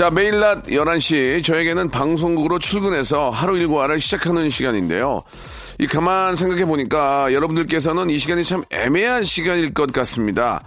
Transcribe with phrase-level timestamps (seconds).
[0.00, 5.20] 자 매일 낮 11시 저에게는 방송국으로 출근해서 하루 일과를 시작하는 시간인데요
[5.78, 10.62] 이 가만 생각해 보니까 여러분들께서는 이 시간이 참 애매한 시간일 것 같습니다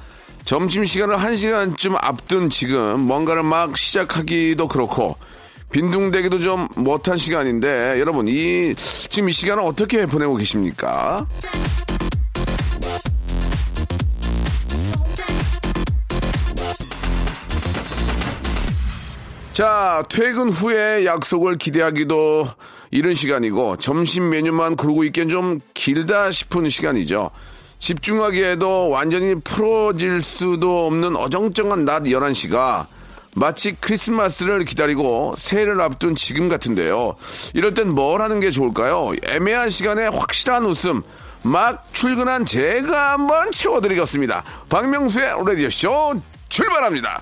[0.45, 5.17] 점심 시간을 한 시간쯤 앞둔 지금 뭔가를 막 시작하기도 그렇고
[5.71, 11.25] 빈둥대기도 좀 못한 시간인데 여러분 이 지금 이 시간을 어떻게 보내고 계십니까?
[19.53, 22.47] 자, 퇴근 후에 약속을 기대하기도
[22.89, 27.29] 이른 시간이고 점심 메뉴만 고르고 있기엔 좀 길다 싶은 시간이죠.
[27.77, 32.87] 집중하기에도 완전히 풀어질 수도 없는 어정쩡한 낮 11시가
[33.35, 37.15] 마치 크리스마스를 기다리고 새해를 앞둔 지금 같은데요.
[37.53, 39.11] 이럴 땐 뭘 하는 게 좋을까요?
[39.23, 41.03] 애매한 시간에 확실한 웃음,
[41.43, 44.43] 막 출근한 제가 한번 채워드리겠습니다.
[44.69, 47.21] 박명수의 라디오쇼 출발합니다.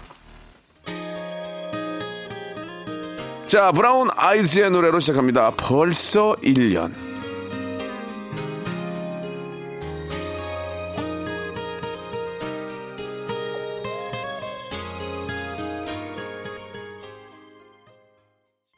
[3.51, 5.51] 자, 브라운 아이즈의 노래로 시작합니다.
[5.57, 6.93] 벌써 1년.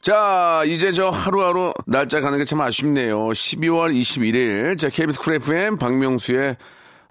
[0.00, 3.28] 자, 이제 저 하루하루 날짜 가는 게 참 아쉽네요.
[3.28, 4.76] 12월 21일.
[4.76, 6.56] 자, KBS 쿨 FM 박명수의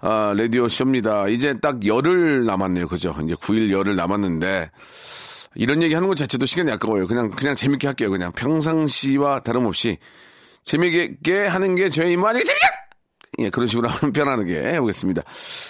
[0.00, 1.28] 아, 라디오 쇼입니다.
[1.28, 2.88] 이제 딱 열흘 남았네요.
[2.88, 3.16] 그죠?
[3.24, 4.70] 이제 9일 열흘 남았는데
[5.56, 7.06] 이런 얘기 하는 것 자체도 시간이 아까워요.
[7.06, 8.10] 그냥 그냥 재밌게 할게요.
[8.10, 9.98] 그냥 평상시와 다름없이
[10.64, 12.84] 재미있게 하는 게 저의 임무 아니겠습니까?
[13.40, 15.22] 예, 그런 식으로 하면 편안하게 해보겠습니다.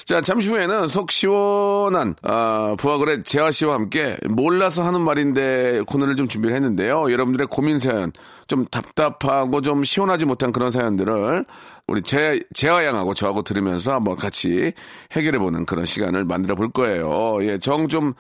[0.04, 6.28] 자, 잠시 후에는 속 시원한, 아, 부하거래 재화 씨와 함께 몰라서 하는 말인데 코너를 좀
[6.28, 7.10] 준비를 했는데요.
[7.10, 8.12] 여러분들의 고민 사연,
[8.48, 11.46] 좀 답답하고 좀 시원하지 못한 그런 사연들을
[11.86, 14.72] 우리 재, 재화 양하고 저하고 들으면서 한번 같이
[15.12, 17.38] 해결해보는 그런 시간을 만들어 볼 거예요.
[17.42, 18.12] 예, 정 좀,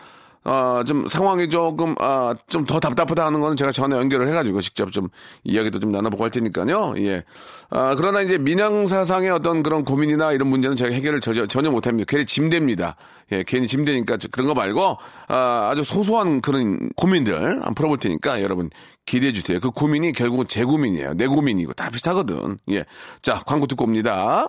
[0.44, 4.90] 어, 좀 상황이 조금, 아, 좀 더 답답하다 하는 거는 제가 전에 연결을 해가지고 직접
[4.92, 5.08] 좀
[5.44, 6.94] 이야기도 좀 나눠보고 할 테니까요.
[6.98, 7.24] 예.
[7.70, 12.06] 아, 그러나 이제 민영사상의 어떤 그런 고민이나 이런 문제는 제가 해결을 전혀, 전혀 못합니다.
[12.08, 12.96] 괜히 짐됩니다.
[13.32, 18.42] 예, 괜히 짐되니까 저- 그런 거 말고, 아, 아주 소소한 그런 고민들 한번 풀어볼 테니까
[18.42, 18.68] 여러분
[19.06, 19.60] 기대해 주세요.
[19.60, 21.14] 그 고민이 결국은 제 고민이에요.
[21.14, 22.58] 내 고민이고 다 비슷하거든.
[22.70, 22.84] 예.
[23.22, 24.48] 자, 광고 듣고 옵니다.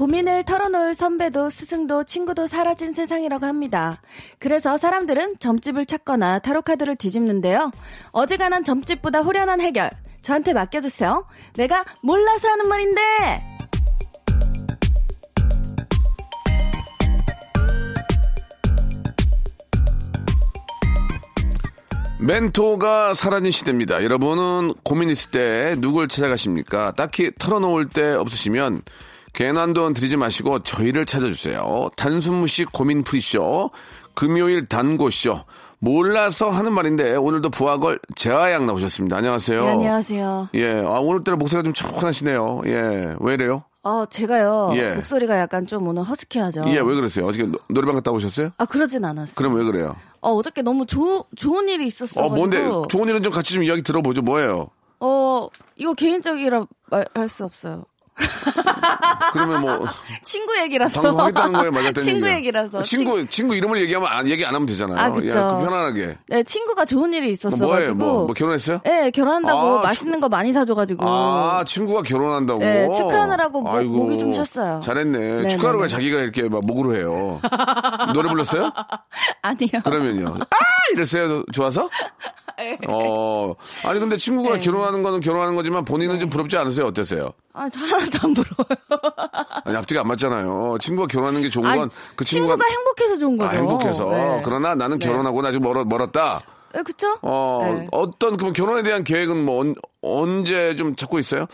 [0.00, 4.00] 고민을 털어놓을 선배도 스승도 친구도 사라진 세상이라고 합니다.
[4.38, 7.70] 그래서 사람들은 점집을 찾거나 타로카드를 뒤집는데요.
[8.12, 9.90] 어지간한 점집보다 후련한 해결.
[10.22, 11.26] 저한테 맡겨주세요.
[11.56, 13.02] 내가 몰라서 하는 말인데!
[22.20, 24.02] 멘토가 사라진 시대입니다.
[24.02, 26.92] 여러분은 고민 있을 때 누굴 찾아가십니까?
[26.92, 28.80] 딱히 털어놓을 때 없으시면
[29.32, 31.90] 괜한 돈 들이지 마시고 저희를 찾아주세요.
[31.96, 33.70] 단순무식 고민풀이쇼,
[34.14, 35.40] 금요일 단고쇼.
[35.78, 39.16] 몰라서 하는 말인데 오늘도 브아걸 제아양 나오셨습니다.
[39.16, 39.64] 안녕하세요.
[39.64, 40.48] 네, 안녕하세요.
[40.54, 42.62] 예, 아, 오늘따라 목소리가 좀 차분하시네요.
[42.66, 43.64] 예, 왜 이래요?
[43.82, 44.72] 어, 제가요.
[44.74, 44.94] 예.
[44.96, 46.64] 목소리가 약간 좀 오늘 허스키하죠.
[46.66, 47.24] 예, 왜 그러세요?
[47.24, 48.50] 어저께 노- 노래방 갔다 오셨어요?
[48.58, 49.34] 아, 그러진 않았어요.
[49.36, 49.96] 그럼 왜 그래요?
[50.20, 52.20] 어, 어저께 너무 조, 좋은 일이 있었어.
[52.20, 52.62] 어, 뭔데?
[52.90, 54.20] 좋은 일은 좀 같이 좀 이야기 들어보죠.
[54.20, 54.68] 뭐예요?
[55.00, 57.86] 어, 이거 개인적이라 말할 수 없어요.
[59.32, 59.86] 그러면 뭐
[60.24, 61.00] 친구 얘기라서.
[61.00, 62.36] 방송하겠다는 거에 맞았다는 친구 얘기야.
[62.36, 62.82] 얘기라서.
[62.82, 64.98] 친구 친구 이름을 얘기하면 안, 얘기 안 하면 되잖아요.
[64.98, 65.26] 아, 그쵸.
[65.26, 66.18] 예, 그럼 편안하게.
[66.28, 67.68] 네, 친구가 좋은 일이 뭐 있었어가지고.
[67.68, 67.94] 뭐예요?
[67.94, 68.80] 뭐, 뭐 결혼했어요?
[68.84, 71.04] 네, 결혼한다고 아, 맛있는 거 많이 사줘가지고.
[71.06, 72.60] 아 친구가 결혼한다고.
[72.60, 74.80] 네, 축하하느라고 목- 아이고, 목이 좀 쉬었어요.
[74.82, 75.42] 잘했네.
[75.42, 75.88] 네, 축하를 네, 왜 네.
[75.88, 77.40] 자기가 이렇게 막 목으로 해요?
[78.14, 78.70] 노래 불렀어요?
[79.42, 79.68] 아니요.
[79.84, 80.36] 그러면요.
[80.40, 80.56] 아
[80.92, 81.44] 이랬어요.
[81.52, 81.88] 좋아서?
[82.88, 83.54] 어,
[83.84, 84.58] 아니 근데 친구가 네.
[84.60, 86.86] 결혼하는 거는 결혼하는 거지만 본인은 좀 부럽지 않으세요?
[86.86, 87.32] 어떠세요?
[87.52, 89.12] 아, 저 하나도 안 부러워요.
[89.64, 90.78] 아니 앞뒤가 안 맞잖아요.
[90.80, 93.50] 친구가 결혼하는 게 좋은 건 그 친구가 친구가 행복해서 좋은 거죠.
[93.50, 94.06] 아, 행복해서.
[94.06, 94.42] 네.
[94.44, 95.06] 그러나 나는 네.
[95.06, 96.40] 결혼하고 나 지금 멀어, 멀었다.
[96.72, 97.18] 네, 그쵸?
[97.22, 97.88] 어, 네.
[97.90, 101.46] 어떤, 그럼 결혼에 대한 계획은 뭐, 언, 언제 좀 잡고 있어요?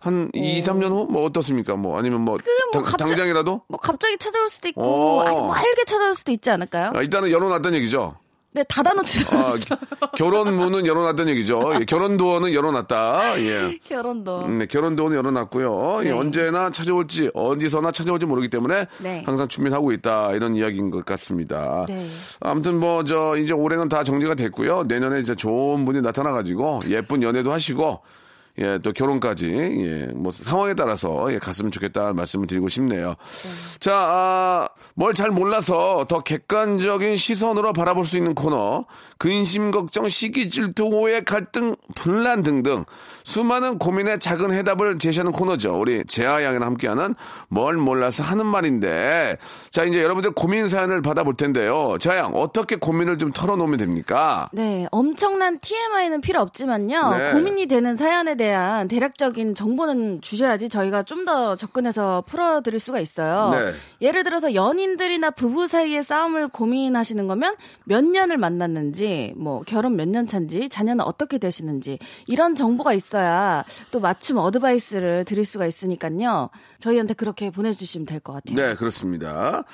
[0.00, 1.06] 한 2, 3년 후?
[1.08, 1.76] 뭐 어떻습니까?
[1.76, 2.38] 뭐, 아니면 뭐,
[2.72, 3.62] 뭐 당, 갑자- 당장이라도?
[3.68, 4.82] 뭐 갑자기 찾아올 수도 있고
[5.20, 5.28] 어.
[5.28, 6.90] 아주 멀게 찾아올 수도 있지 않을까요?
[6.92, 8.16] 아, 일단은 열어놨다는 얘기죠.
[8.54, 9.78] 네, 닫아놓지도 아, 않았어요.
[10.16, 11.72] 결혼문은 열어놨다는 얘기죠.
[11.80, 13.40] 예, 결혼 도어는 열어놨다.
[13.40, 13.78] 예.
[13.84, 14.44] 결혼도.
[14.44, 16.00] 음, 네, 결혼 도어는 열어놨고요.
[16.04, 16.10] 예, 네.
[16.12, 19.24] 언제나 찾아올지, 어디서나 찾아올지 모르기 때문에 네.
[19.26, 20.32] 항상 준비를 하고 있다.
[20.34, 21.84] 이런 이야기인 것 같습니다.
[21.88, 22.06] 네.
[22.38, 24.84] 아무튼 뭐, 저, 이제 올해는 다 정리가 됐고요.
[24.84, 28.02] 내년에 이제 좋은 분이 나타나가지고 예쁜 연애도 하시고,
[28.58, 33.14] 예, 또 결혼까지, 예, 뭐 상황에 따라서 예, 갔으면 좋겠다 말씀을 드리고 싶네요.
[33.80, 38.84] 자, 아, 뭘 잘 몰라서 더 객관적인 시선으로 바라볼 수 있는 코너,
[39.18, 42.84] 근심, 걱정, 시기, 질투, 오해, 갈등, 분란 등등
[43.24, 45.78] 수많은 고민의 작은 해답을 제시하는 코너죠.
[45.80, 47.14] 우리 재하 양이랑 함께하는
[47.48, 49.36] 뭘 몰라서 하는 말인데,
[49.70, 51.96] 자, 이제 여러분들 고민 사연을 받아볼 텐데요.
[52.00, 54.48] 재하 양, 어떻게 고민을 좀 털어놓으면 됩니까?
[54.52, 57.10] 네, 엄청난 TMI는 필요 없지만요.
[57.16, 57.32] 네.
[57.32, 63.48] 고민이 되는 사연에 대한 대략적인 정보는 주셔야지 저희가 좀 더 접근해서 풀어드릴 수가 있어요.
[63.50, 63.72] 네.
[64.02, 67.56] 예를 들어서 연인들이나 부부 사이의 싸움을 고민하시는 거면
[67.86, 74.00] 몇 년을 만났는지, 뭐 결혼 몇 년 차인지, 자녀는 어떻게 되시는지 이런 정보가 있어야 또
[74.00, 76.50] 맞춤 어드바이스를 드릴 수가 있으니까요.
[76.78, 78.56] 저희한테 그렇게 보내주시면 될 것 같아요.
[78.56, 79.64] 네, 그렇습니다.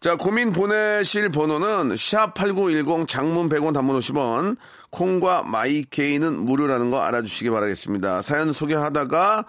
[0.00, 4.56] 자, 고민 보내실 번호는 샵8910 장문 100원 단문 50원,
[4.90, 8.20] 콩과 마이케이는 무료라는 거 알아주시기 바라겠습니다.
[8.20, 9.46] 사연 소개하다가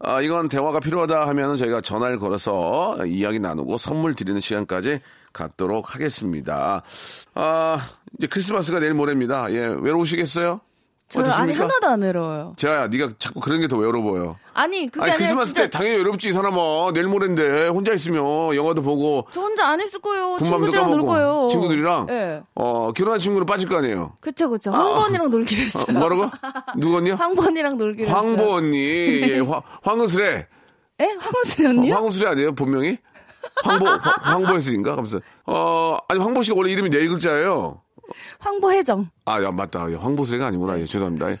[0.00, 5.00] 아, 이건 대화가 필요하다 하면 저희가 전화를 걸어서 이야기 나누고 선물 드리는 시간까지
[5.32, 6.82] 갖도록 하겠습니다.
[7.34, 7.78] 아,
[8.16, 9.50] 이제 크리스마스가 내일 모레입니다.
[9.52, 10.60] 예, 외로우시겠어요?
[11.08, 11.54] 저 아니?
[11.54, 12.52] 하나도 안 외로워요.
[12.58, 14.36] 재아야, 네가 자꾸 그런 게 더 외로워 보여.
[14.52, 16.92] 아니 그게 아니, 아니라 크리스마스 진짜 때 당연히 외롭지, 이 사람아.
[16.92, 20.36] 내일 모레인데, 혼자 있으면 영화도 보고, 저 혼자 안 있을 거예요.
[20.38, 21.48] 친구들이랑 놀 까먹고, 거예요.
[21.50, 22.42] 친구들이랑, 네.
[22.54, 24.16] 어, 결혼한 친구는 빠질 거 아니에요.
[24.20, 24.70] 그쵸, 그쵸.
[24.70, 25.84] 황보언니랑 놀기로 했어요.
[25.88, 26.30] 어, 뭐라고?
[26.76, 27.14] 누구냐?
[27.14, 28.20] 황보언니랑 놀기로 했어요.
[28.20, 28.76] 황보 언니,
[29.30, 30.46] 예, 황, 황은수래.
[31.00, 31.04] 예?
[31.18, 31.94] 황은순 언니요?
[31.94, 32.98] 황은수래 아니에요, 본명이?
[33.64, 34.92] 황보, 황, 황보혜수인가?
[34.92, 37.80] 하면서, 어, 아니, 황보 씨가 원래 이름이 네 글자예요.
[38.38, 39.10] 황보혜정.
[39.24, 39.90] 아, 야, 맞다.
[39.90, 40.78] 예, 황보수래가 아니구나.
[40.80, 41.30] 예, 죄송합니다.
[41.32, 41.38] 예.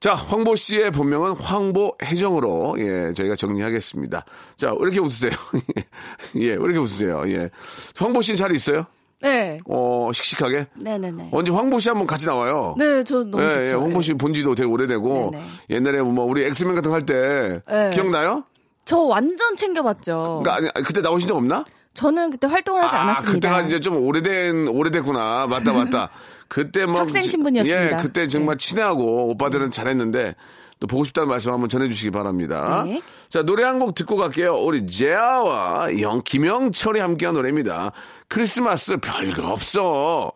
[0.00, 4.24] 자, 황보 씨의 본명은 황보혜정으로, 예, 저희가 정리하겠습니다.
[4.56, 5.30] 자, 왜 이렇게 웃으세요?
[6.36, 7.22] 예, 왜 이렇게 웃으세요?
[7.28, 7.50] 예.
[7.96, 8.84] 황보 씨는 잘 있어요?
[9.20, 9.58] 네.
[9.68, 10.66] 어, 씩씩하게?
[10.74, 11.28] 네네네.
[11.32, 12.74] 언제 황보 씨 한번 같이 나와요?
[12.76, 13.60] 네, 저 너무 좋죠.
[13.60, 15.44] 예, 예, 홍보 씨 본 지도 되게 오래되고 네네.
[15.70, 17.90] 옛날에 뭐 우리 엑스맨 같은 거 할때 네.
[17.94, 18.42] 기억나요?
[18.84, 20.42] 저 완전 챙겨봤죠.
[20.48, 21.64] 아니, 아니, 그때 나오신 적 없나?
[21.94, 23.32] 저는 그때 활동을 하지 아, 않았습니다.
[23.32, 25.46] 그때가 이제 좀 오래된 오래됐구나.
[25.46, 26.10] 맞다, 맞다.
[26.48, 27.92] 그때 뭐 학생 지- 신분이었습니다.
[27.92, 28.66] 예, 그때 정말 네.
[28.66, 30.34] 친하고 오빠들은 잘했는데
[30.80, 32.82] 또 보고 싶다는 말씀 한번 전해주시기 바랍니다.
[32.86, 33.00] 네.
[33.28, 34.54] 자 노래 한 곡 듣고 갈게요.
[34.56, 37.92] 우리 제아와 영 김영철이 함께한 노래입니다.
[38.28, 40.32] 크리스마스 별거 없어.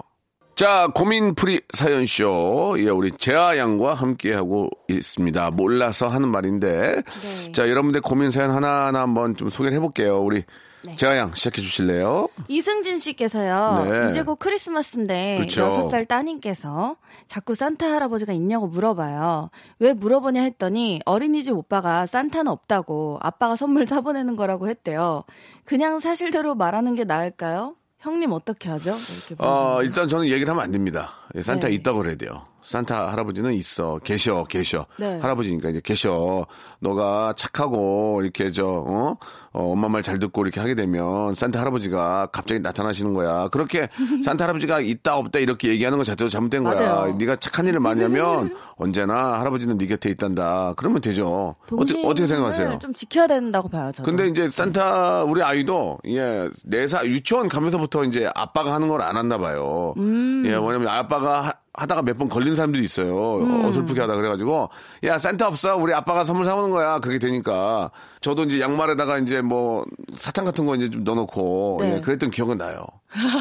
[0.54, 2.76] 자, 고민풀이 사연쇼.
[2.78, 5.50] 예, 우리 재하 양과 함께하고 있습니다.
[5.50, 7.02] 몰라서 하는 말인데.
[7.02, 7.52] 네.
[7.52, 10.18] 자, 여러분들 고민 사연 하나하나 한번 좀 소개를 해볼게요.
[10.22, 10.44] 우리
[10.84, 10.94] 네.
[10.96, 12.28] 재하 양 시작해 주실래요?
[12.48, 13.86] 이승진 씨께서요.
[13.90, 14.10] 네.
[14.10, 15.62] 이제 곧 크리스마스인데 그렇죠.
[15.62, 19.50] 여섯 살 따님께서 자꾸 산타 할아버지가 있냐고 물어봐요.
[19.80, 25.24] 왜 물어보냐 했더니 어린이집 오빠가 산타는 없다고 아빠가 선물 사보내는 거라고 했대요.
[25.64, 27.74] 그냥 사실대로 말하는 게 나을까요?
[27.98, 28.90] 형님 어떻게 하죠?
[28.90, 29.46] 이렇게 어,
[29.78, 29.82] 보내주셨네요.
[29.82, 31.10] 일단 저는 얘기를 하면 안 됩니다.
[31.36, 31.74] 예, 산타 네.
[31.74, 32.42] 있다고 그래야 돼요.
[32.62, 33.98] 산타 할아버지는 있어.
[34.02, 34.86] 계셔, 계셔.
[34.98, 35.20] 네.
[35.20, 36.46] 할아버지니까 이제 계셔.
[36.80, 39.16] 너가 착하고, 이렇게 저, 어?
[39.52, 43.46] 어, 엄마 말 잘 듣고 이렇게 하게 되면 산타 할아버지가 갑자기 나타나시는 거야.
[43.48, 43.88] 그렇게
[44.24, 46.74] 산타 할아버지가 있다, 없다 이렇게 얘기하는 것 자체도 잘못된 거야.
[46.80, 47.14] 맞아요.
[47.14, 50.74] 네가 착한 일을 많이 하면 언제나 할아버지는 네 곁에 있단다.
[50.76, 51.54] 그러면 되죠.
[51.72, 52.78] 어떻게, 어떻게 생각하세요?
[52.80, 53.92] 좀 지켜야 된다고 봐요.
[53.94, 54.02] 저도.
[54.02, 59.38] 근데 이제 산타 우리 아이도 예 네 살 유치원 가면서부터 이제 아빠가 하는 걸 아나
[59.38, 59.94] 봐요.
[59.98, 60.42] 음.
[60.46, 63.40] 예 뭐냐면 아빠가 어, 하, 다가 몇 번 걸린 사람들이 있어요.
[63.40, 63.64] 음.
[63.64, 64.70] 어설프게 하다 그래가지고
[65.04, 67.90] 야 산타 없어 우리 아빠가 선물 사오는 거야 그렇게 되니까
[68.20, 71.96] 저도 이제 양말에다가 이제 뭐 사탕 같은 거 이제 좀 넣어놓고 네.
[71.96, 72.84] 예, 그랬던 기억은 나요.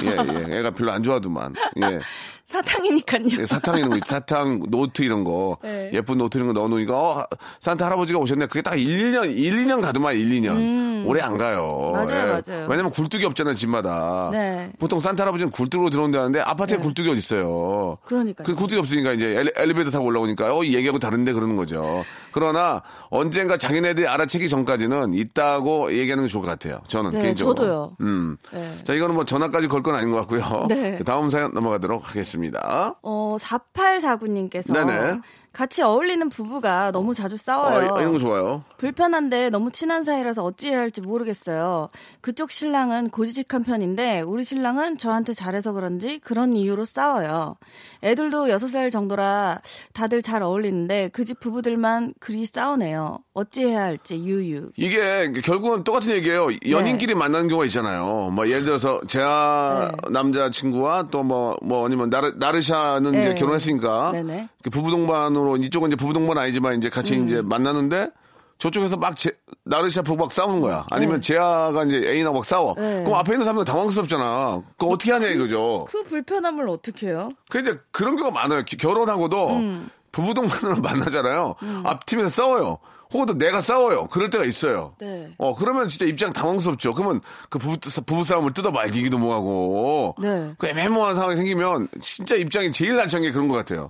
[0.03, 0.09] 예,
[0.51, 0.59] 예.
[0.59, 1.55] 애가 별로 안 좋아하더만.
[1.81, 1.99] 예.
[2.45, 3.23] 사탕이니까요.
[3.39, 5.89] 예, 사탕 이런 거, 있- 사탕, 노트 이런 거, 네.
[5.93, 7.25] 예쁜 노트 이런 거 넣어놓으니까, 어,
[7.59, 8.45] 산타 할아버지가 오셨네.
[8.45, 11.07] 그게 딱 1, 2년, 1, 2년 가더만, 1, 2년.
[11.07, 11.91] 오래 안 가요.
[11.95, 12.05] 음.
[12.05, 12.41] 맞아요, 예.
[12.47, 12.67] 맞아요.
[12.69, 14.29] 왜냐면 굴뚝이 없잖아요, 집마다.
[14.31, 14.71] 네.
[14.77, 16.83] 보통 산타 할아버지는 굴뚝으로 들어온다는데, 아파트에 네.
[16.83, 17.97] 굴뚝이 어딨어요.
[18.05, 18.45] 그러 니까요.
[18.45, 22.03] 그 굴뚝이 없으니까 이제 엘리, 베이터 타고 올라오니까, 어, 이 얘기하고 다른데 그러는 거죠.
[22.31, 26.81] 그러나, 언젠가 자기네들이 알아채기 전까지 때까지는 있다고 얘기하는 게 좋을 것 같아요.
[26.87, 27.55] 저는 네, 개인적으로.
[27.55, 27.97] 저도요.
[28.01, 28.37] 음.
[28.51, 28.73] 네.
[28.83, 30.65] 자, 이거는 뭐 전화까지 걸 건 아닌 것 같고요.
[30.67, 30.97] 네.
[31.05, 32.95] 다음 사연 넘어가도록 하겠습니다.
[33.03, 35.19] 어, 4849님께서 네네.
[35.55, 37.95] 같이 어울리는 부부가 너무 자주 어, 싸워요.
[37.99, 38.63] 이런 거 좋아요.
[38.77, 41.89] 불편한데 너무 친한 사이라서 어찌해야 할지 모르겠어요.
[42.21, 47.55] 그쪽 신랑은 고지식한 편인데 우리 신랑은 저한테 잘해서 그런지 그런 이유로 싸워요.
[48.03, 49.61] 애들도 6살 정도라
[49.93, 53.19] 다들 잘 어울리는데 그 집 부부들만 그리 싸우네요.
[53.33, 54.71] 어찌해야 할지 유유.
[54.77, 56.47] 이게 결국은 똑같은 얘기예요.
[56.69, 57.19] 연인끼리 네.
[57.19, 58.29] 만나는 경우가 있잖아요.
[58.31, 63.35] 뭐 예를 들어서 제아 남자 친구와 또뭐뭐 아니면 나르 나르샤는 이제 네.
[63.35, 64.49] 결혼했으니까 네네.
[64.63, 67.25] 그 부부 동반으로 이쪽은 이제 부부 동반 아니지만 이제 같이 음.
[67.25, 68.09] 이제 만나는데
[68.57, 69.31] 저쪽에서 막 제,
[69.65, 70.85] 나르샤 부부 막 싸우는 거야.
[70.89, 72.73] 아니면 제아가 이제 애인하고 막 싸워.
[72.77, 73.03] 네.
[73.03, 74.61] 그럼 앞에 있는 사람들 당황스럽잖아.
[74.77, 75.85] 그거 어떻게 하냐 이거죠.
[75.89, 77.29] 그 불편함을 어떻게 해요?
[77.49, 78.63] 근데 그런 경우가 많아요.
[78.63, 79.89] 기- 결혼하고도 음.
[80.11, 81.55] 부부 동반으로 만나잖아요.
[81.83, 82.77] 앞팀에서 싸워요.
[83.13, 84.07] 혹은 또 내가 싸워요.
[84.07, 84.95] 그럴 때가 있어요.
[84.99, 85.33] 네.
[85.37, 86.93] 어, 그러면 진짜 입장 당황스럽죠.
[86.95, 90.15] 그러면 그 부부, 부부 싸움을 뜯어 말리기도 뭐하고.
[90.19, 90.53] 네.
[90.57, 93.89] 그 애매모호한 상황이 생기면 진짜 입장이 제일 난처한 게 그런 것 같아요.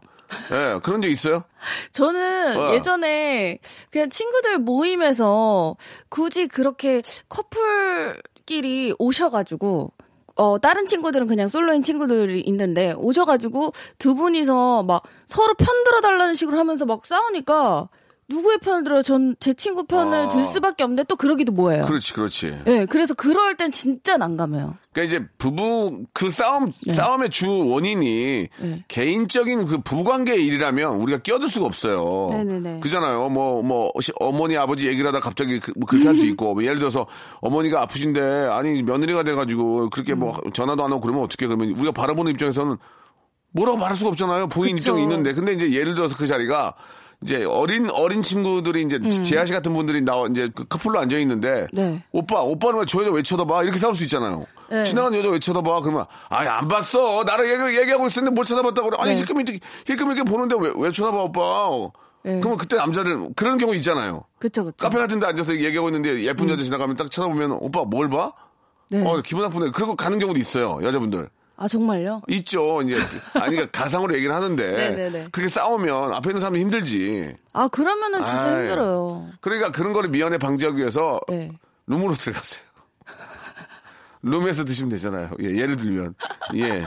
[0.51, 1.44] 예, 그런 적 있어요?
[1.92, 2.74] 저는 어.
[2.74, 3.60] 예전에
[3.92, 5.75] 그냥 친구들 모임에서
[6.10, 9.92] 굳이 그렇게 커플끼리 오셔가지고
[10.36, 16.36] 어, 다른 친구들은 그냥 솔로인 친구들이 있는데 오셔가지고 두 분이서 막 서로 편 들어 달라는
[16.36, 17.89] 식으로 하면서 막 싸우니까
[18.27, 19.03] 누구의 편을 들어요?
[19.03, 20.29] 전 제 친구 편을 아.
[20.29, 21.84] 들 수밖에 없는데 또 그러기도 뭐예요.
[21.86, 22.58] 그렇지, 그렇지.
[22.65, 24.75] 네, 그래서 그럴 땐 진짜 난감해요.
[24.94, 26.94] 그러니까 이제 부부 그 싸움 네.
[26.94, 28.48] 싸움의 주 원인이
[28.88, 32.29] 개인적인 그 부부관계의 일이라면 우리가 끼어들 수가 없어요.
[32.32, 32.79] 네네네.
[32.79, 33.29] 그잖아요.
[33.29, 37.05] 뭐뭐 어머니 아버지 얘기를 하다 갑자기 그, 뭐 그렇게 할 수 있고 뭐 예를 들어서
[37.41, 40.51] 어머니가 아프신데 아니 며느리가 돼가지고 그렇게 뭐 음.
[40.51, 42.77] 전화도 안 하고 그러면 어떻게 그러면 우리가 바라보는 입장에서는
[43.51, 44.48] 뭐라고 말할 수가 없잖아요.
[44.48, 44.91] 부인 그쵸.
[44.94, 46.74] 입장이 있는데 근데 이제 예를 들어서 그 자리가
[47.24, 51.62] 이제 어린 어린 친구들이 이제 재하 씨 같은 분들이 나와 이제 그 커플로 앉아 있는데
[51.62, 51.67] 음.
[51.74, 52.03] 네.
[52.12, 54.45] 오빠 오빠는 왜저 여자 왜 쳐다봐 이렇게 싸울 수 있잖아요.
[54.69, 54.84] 네.
[54.84, 58.98] 지나가는 여자 왜 쳐다봐 그러면 아예 안 봤어 나랑 얘기, 얘기하고 있었는데 뭘 쳐다봤다고 그래
[59.01, 59.22] 아니 네.
[59.22, 61.69] 힐끔힐끔 힐끔힐끔 보는데 왜, 왜 쳐다봐 오빠
[62.24, 62.39] 네.
[62.39, 64.24] 그러면 그때 남자들 그런 경우 있잖아요.
[64.39, 64.75] 그쵸, 그쵸.
[64.79, 68.34] 카페 같은 데 앉아서 얘기하고 있는데 예쁜 여자 지나가면 딱 쳐다보면 오빠 뭘 봐?
[68.89, 69.03] 네.
[69.05, 69.72] 어 기분 나쁘네.
[69.74, 71.29] 그리고 가는 경우도 있어요 여자분들.
[71.58, 72.22] 아, 정말요?
[72.30, 72.82] 있죠.
[72.82, 72.96] 이제
[73.34, 75.28] 아니 그러니까 가상으로 얘기를 하는데 네네네.
[75.32, 77.36] 그렇게 싸우면 앞에 있는 사람이 힘들지.
[77.54, 78.60] 아, 그러면은 진짜 아이.
[78.62, 79.30] 힘들어요.
[79.42, 81.52] 그러니까 그런 거를 미연에 방지하기 위해서 네.
[81.88, 82.64] 룸으로 들어가세요.
[84.25, 85.29] 룸에서 드시면 되잖아요.
[85.41, 86.15] 예, 예를 들면.
[86.55, 86.86] 예.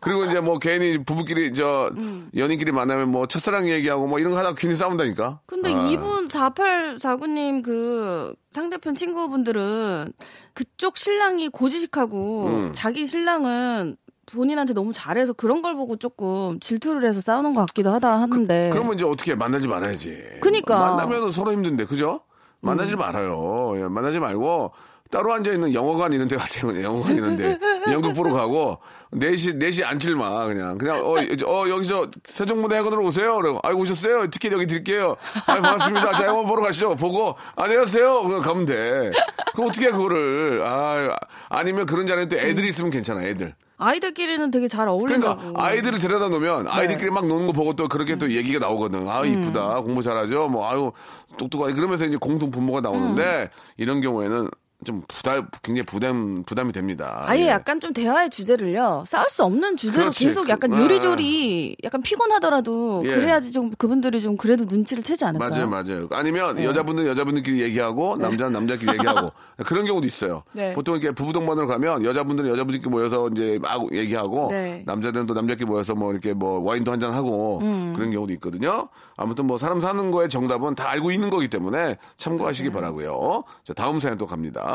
[0.00, 1.92] 그리고 이제 뭐 괜히 부부끼리 저
[2.34, 5.40] 연인끼리 만나면 뭐 첫사랑 얘기하고 뭐 이런 거 하다가 괜히 싸운다니까.
[5.46, 5.88] 근데 아.
[5.88, 10.12] 이분 4849님 그 상대편 친구분들은
[10.54, 12.70] 그쪽 신랑이 고지식하고 음.
[12.72, 13.96] 자기 신랑은
[14.32, 18.70] 본인한테 너무 잘해서 그런 걸 보고 조금 질투를 해서 싸우는 것 같기도 하다 하는데.
[18.72, 19.34] 그 러면 이제 어떻게 해?
[19.34, 20.16] 만나지 말아야지.
[20.40, 20.78] 그니까.
[20.78, 22.20] 만나면 서로 힘든데 그죠?
[22.60, 23.72] 만나지 말아요.
[23.76, 24.72] 예, 만나지 말고
[25.10, 26.70] 따로 앉아 있는 영화관 이런 데 가세요.
[26.82, 27.58] 영화관 이런 데
[27.90, 28.78] 연극 보러 가고
[29.12, 33.36] 4시 4시 앉질 마 그냥 그냥 어, 어 여기서 세종무대 해관으로 오세요.
[33.36, 34.30] 그러고 아이고 오셨어요.
[34.30, 35.16] 티켓 여기 드릴게요.
[35.46, 36.12] 아 반갑습니다.
[36.12, 36.94] 자 영화 보러 가시죠.
[36.94, 38.22] 보고 안녕하세요.
[38.22, 39.10] 그냥 가면 돼.
[39.54, 41.16] 그 어떻게 해 그거를 아
[41.48, 43.24] 아니면 그런 자리에 또 애들이 있으면 괜찮아.
[43.24, 43.54] 애들.
[43.78, 45.38] 아이들끼리는 되게 잘 어울린다고.
[45.40, 49.08] 그러니까 아이들을 데려다 놓으면 아이들끼리 막 노는 거 보고 또 그렇게 또 얘기가 나오거든.
[49.08, 50.48] 아 이쁘다 공부 잘하죠.
[50.48, 50.92] 뭐 아유
[51.36, 54.50] 똑똑하게 그러면서 이제 공통 분모가 나오는데 이런 경우에는
[54.84, 57.24] 좀 부담 굉장히 부담 부담이 됩니다.
[57.26, 57.48] 아예 예.
[57.48, 59.04] 약간 좀 대화의 주제를요.
[59.06, 60.24] 싸울 수 없는 주제로 그렇지.
[60.24, 63.14] 계속 약간 그- 요리조리 약간 피곤하더라도 예.
[63.14, 65.50] 그래야지 좀 그분들이 좀 그래도 눈치를 채지 않을까요?
[65.50, 66.08] 맞아요, 맞아요.
[66.12, 69.32] 아니면 여자분들 여자분들끼리 얘기하고 남자는 남자끼리 얘기하고
[69.66, 70.42] 그런 경우도 있어요.
[70.52, 70.72] 네.
[70.72, 74.82] 보통 이렇게 부부 동반으로 가면 여자분들은 여자분들끼리 모여서 이제 막 얘기하고 네.
[74.86, 77.94] 남자들은 또 남자끼리 모여서 뭐 이렇게 뭐 와인도 한 잔 하고 음.
[77.96, 78.88] 그런 경우도 있거든요.
[79.16, 82.74] 아무튼 뭐 사람 사는 거의 정답은 다 알고 있는 거기 때문에 참고하시기 네.
[82.74, 83.44] 바라고요.
[83.64, 84.69] 자 다음 사연 또 갑니다.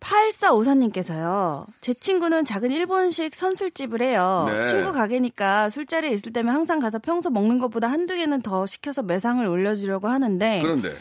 [0.00, 1.64] 8454님께서요.
[1.80, 4.46] 제 친구는 작은 일본식 선술집을 해요.
[4.48, 4.66] 네.
[4.66, 9.44] 친구 가게니까 술자리에 있을 때면 항상 가서 평소 먹는 것보다 한두 개는 더 시켜서 매상을
[9.46, 10.94] 올려주려고 하는데 그런데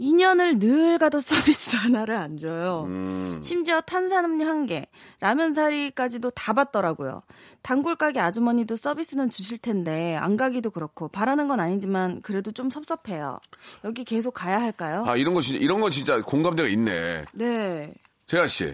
[0.00, 2.84] 2년을 늘 가도 서비스 하나를 안 줘요.
[2.88, 3.40] 음.
[3.44, 4.86] 심지어 탄산음료 한 개,
[5.20, 7.22] 라면 사리까지도 다 받더라고요.
[7.62, 13.38] 단골 가게 아주머니도 서비스는 주실 텐데 안 가기도 그렇고 바라는 건 아니지만 그래도 좀 섭섭해요.
[13.84, 15.04] 여기 계속 가야 할까요?
[15.06, 17.24] 아 이런 거 진짜 이런 거 진짜 공감대가 있네.
[17.34, 17.92] 네.
[18.26, 18.72] 재하 씨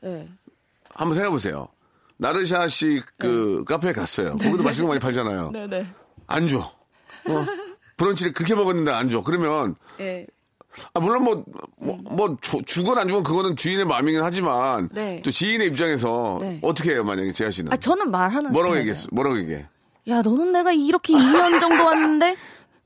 [0.00, 0.28] 네.
[0.90, 1.68] 한번 생각해 보세요.
[2.16, 4.36] 나르샤 씨그 카페에 갔어요.
[4.36, 5.50] 거기도 맛있는 거 많이 팔잖아요.
[5.52, 5.86] 네, 네.
[6.26, 6.58] 안 줘.
[6.58, 7.46] 어?
[7.96, 9.22] 브런치를 그렇게 먹었는데 안 줘.
[9.22, 10.26] 그러면 네.
[10.94, 11.44] 아, 물론 뭐,
[11.78, 15.20] 뭐, 뭐, 주, 주건 안 주건 그거는 주인의 마음이긴 하지만, 네.
[15.24, 16.58] 또 지인의 입장에서 네.
[16.62, 17.72] 어떻게 해요, 만약에 재하 씨는?
[17.72, 18.76] 아, 저는 말하는 뭐라고.
[18.78, 19.08] 얘기했어?
[19.12, 19.66] 뭐라고 얘기해?
[20.08, 22.36] 야, 너는 내가 이렇게 2년 정도 왔는데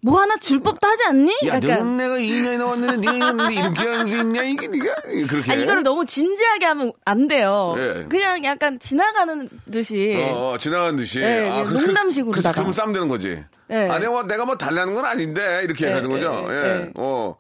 [0.01, 1.33] 뭐 하나 줄 법도 하지 않니?
[1.47, 4.43] 야, 너는 내가 2년이 넘었는데 니는 이렇게 할 수 있냐?
[4.43, 4.95] 이게 니가?
[5.31, 5.53] 그렇게.
[5.53, 7.75] 아, 이거를 너무 진지하게 하면 안 돼요.
[7.79, 8.05] 예.
[8.09, 10.15] 그냥 약간 지나가는 듯이.
[10.19, 11.21] 어, 어, 지나간 듯이.
[11.21, 12.51] 네, 아, 네, 농담식으로다가.
[12.51, 13.43] 그, 그러면 싸움 되는 거지.
[13.69, 13.89] 네.
[13.89, 16.31] 아, 내가 뭐, 내가 뭐 달라는 건 아닌데, 이렇게 네, 하는 거죠.
[16.49, 16.63] 네, 예.
[16.85, 16.91] 네.
[16.99, 17.35] 어.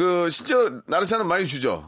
[0.00, 1.86] 그, 실제로 나르샤는 많이 주죠.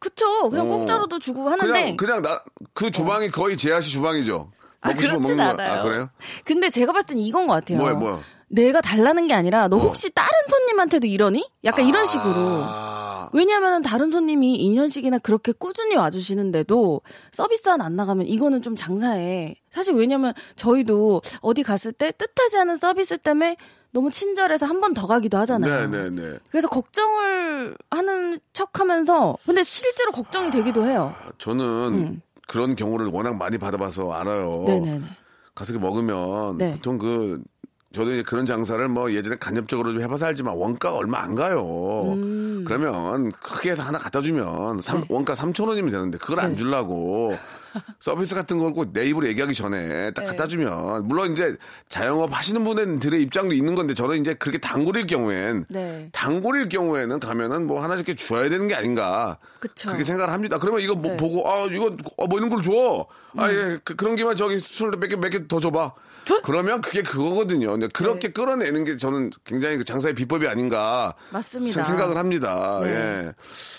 [0.00, 0.50] 그쵸.
[0.50, 0.78] 그냥 어.
[0.78, 1.64] 공짜로도 주고 하는데.
[1.72, 2.42] 그냥, 그냥 나,
[2.74, 4.50] 그 주방이 거의 제아 씨 주방이죠.
[4.80, 5.42] 아, 그렇진 거.
[5.44, 5.72] 않아요.
[5.72, 6.08] 아, 그래요?
[6.44, 7.78] 근데 제가 봤을 땐 이건 것 같아요.
[7.78, 8.20] 뭐야, 뭐야?
[8.48, 11.48] 내가 달라는 게 아니라 너 혹시 다른 손님한테도 이러니?
[11.62, 12.34] 약간 이런 식으로.
[12.34, 17.00] 아, 왜냐하면 다른 손님이 2년씩이나 그렇게 꾸준히 와주시는데도
[17.30, 19.54] 서비스 안 나가면 이거는 좀 장사해.
[19.70, 23.56] 사실 왜냐면 저희도 어디 갔을 때 뜻하지 않은 서비스 때문에
[23.96, 25.88] 너무 친절해서 한 번 더 가기도 하잖아요.
[25.88, 26.38] 네네네.
[26.50, 31.14] 그래서 걱정을 하는 척 하면서 근데 실제로 걱정이 되기도 해요.
[31.38, 34.60] 저는 그런 경우를 워낙 많이 받아봐서 알아요.
[34.60, 34.66] 음.
[34.66, 35.04] 네네네.
[35.54, 36.72] 가서 이렇게 먹으면 네.
[36.74, 37.42] 보통 그
[37.92, 42.12] 저도 이제 그런 장사를 뭐 예전에 간접적으로 좀 해봐서 알지만 원가가 얼마 안 가요.
[42.16, 42.64] 음.
[42.66, 45.06] 그러면 크게 해서 하나 갖다 주면 삼- 네.
[45.08, 47.32] 원가 3천 원이면 되는데 그걸 안 주려고
[48.00, 50.26] 서비스 같은 걸 꼭 내 입으로 얘기하기 전에 딱 네.
[50.26, 51.56] 갖다 주면 물론 이제
[51.88, 56.08] 자영업 하시는 분들의 입장도 있는 건데 저는 이제 그렇게 단골일 경우엔 네.
[56.12, 59.88] 단골일 경우에는 가면은 뭐 하나씩 이렇게 줘야 되는 게 아닌가 그쵸.
[59.88, 60.58] 그렇게 생각을 합니다.
[60.58, 61.16] 그러면 이거 뭐 네.
[61.16, 63.06] 보고 아 이거 어, 뭐 이런 걸 줘.
[63.36, 65.92] 아 예, 그, 런 김에 저기 술몇개몇 개 더 줘봐.
[66.42, 67.70] 그러면 그게 그거거든요.
[67.72, 68.32] 근데 그렇게 네.
[68.32, 71.72] 끌어내는 게 저는 굉장히 그 장사의 비법이 아닌가 맞습니다.
[71.72, 72.80] 생- 생각을 합니다.
[72.82, 72.90] 네.
[72.90, 73.32] 예.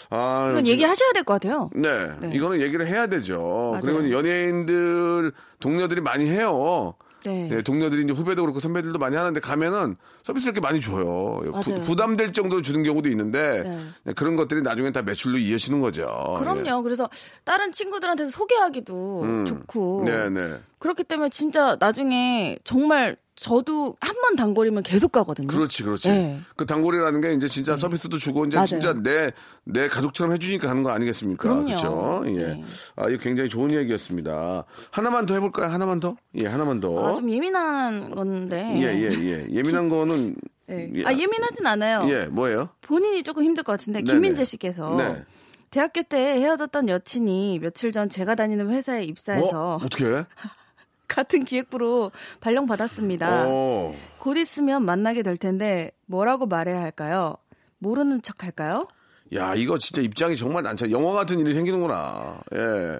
[0.09, 1.69] 아, 이건 얘기하셔야 될 것 같아요.
[1.75, 2.09] 네.
[2.21, 2.31] 네.
[2.33, 3.71] 이거는 얘기를 해야 되죠.
[3.73, 3.81] 맞아요.
[3.83, 6.93] 그리고 연예인들 동료들이 많이 해요.
[7.25, 7.50] 네.
[7.51, 11.41] 예, 동료들이 이제 후배도 그렇고 선배들도 많이 하는데 가면은 서비스 이렇게 많이 줘요.
[11.51, 11.81] 맞아요.
[11.81, 13.86] 부, 담될 정도로 주는 경우도 있는데 네.
[14.03, 16.05] 네, 그런 것들이 나중에 다 매출로 이어지는 거죠.
[16.39, 16.83] 그럼요.
[16.83, 17.09] 그래서
[17.43, 20.05] 다른 친구들한테 소개하기도 좋고.
[20.07, 20.12] 예.
[20.12, 20.33] 음.
[20.33, 20.59] 네, 네.
[20.79, 25.48] 그렇기 때문에 진짜 나중에 정말 저도 한 번 단골이면 계속 가거든요.
[25.48, 26.10] 그렇지, 그렇지.
[26.10, 26.41] 네.
[26.58, 28.65] 그 단골이라는 게 이제 진짜 서비스도 주고 이제 맞아요.
[28.65, 29.32] 진짜 내,
[29.63, 31.44] 내 가족처럼 해주니까 하는 거 아니겠습니까?
[31.44, 31.65] 그럼요.
[31.65, 32.24] 그렇죠.
[32.25, 32.32] 예.
[32.32, 32.62] 네.
[32.98, 34.65] 아, 이거 굉장히 좋은 얘기였습니다.
[34.91, 35.72] 하나만 더 해볼까요?
[35.72, 36.17] 하나만 더?
[36.41, 37.08] 예, 하나만 더.
[37.12, 38.69] 아, 좀 예민한 건데.
[38.82, 39.47] 예, 예, 예.
[39.56, 40.36] 예민한 거는.
[40.65, 40.91] 네.
[40.95, 41.06] 예.
[41.06, 42.06] 아, 예민하진 않아요.
[42.10, 42.69] 예, 뭐예요?
[42.82, 44.12] 본인이 조금 힘들 것 같은데, 네네.
[44.12, 44.95] 김민재 씨께서.
[44.97, 45.23] 네.
[45.69, 49.80] 대학교 때 헤어졌던 여친이 며칠 전 제가 다니는 회사에 입사해서 어?
[49.84, 50.23] 어떻게 해?
[51.08, 53.46] 같은 기획부로 발령받았습니다.
[53.48, 53.96] 어.
[54.20, 57.36] 곧 있으면 만나게 될 텐데 뭐라고 말해야 할까요?
[57.80, 58.88] 모르는 척 할까요?
[59.34, 60.89] 야, 이거 진짜 입장이 정말 난처.
[60.91, 62.39] 영화 같은 일이 생기는구나.
[62.56, 63.00] 예.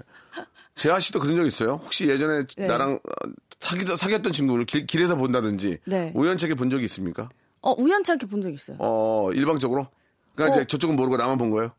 [0.76, 1.74] 재하 씨도 그런 적 있어요?
[1.84, 2.68] 혹시 예전에 네.
[2.68, 5.80] 나랑 어, 사귀, 사귀었던 친구를 길, 길에서 본다든지.
[5.86, 6.12] 네.
[6.16, 7.30] 우연찮게 본 적이 있습니까?
[7.62, 8.78] 어, 우연찮게 본 적 있어요.
[8.80, 9.88] 어, 일방적으로?
[10.36, 10.62] 그러니까 어.
[10.62, 11.72] 이제 저쪽은 모르고 나만 본 거예요?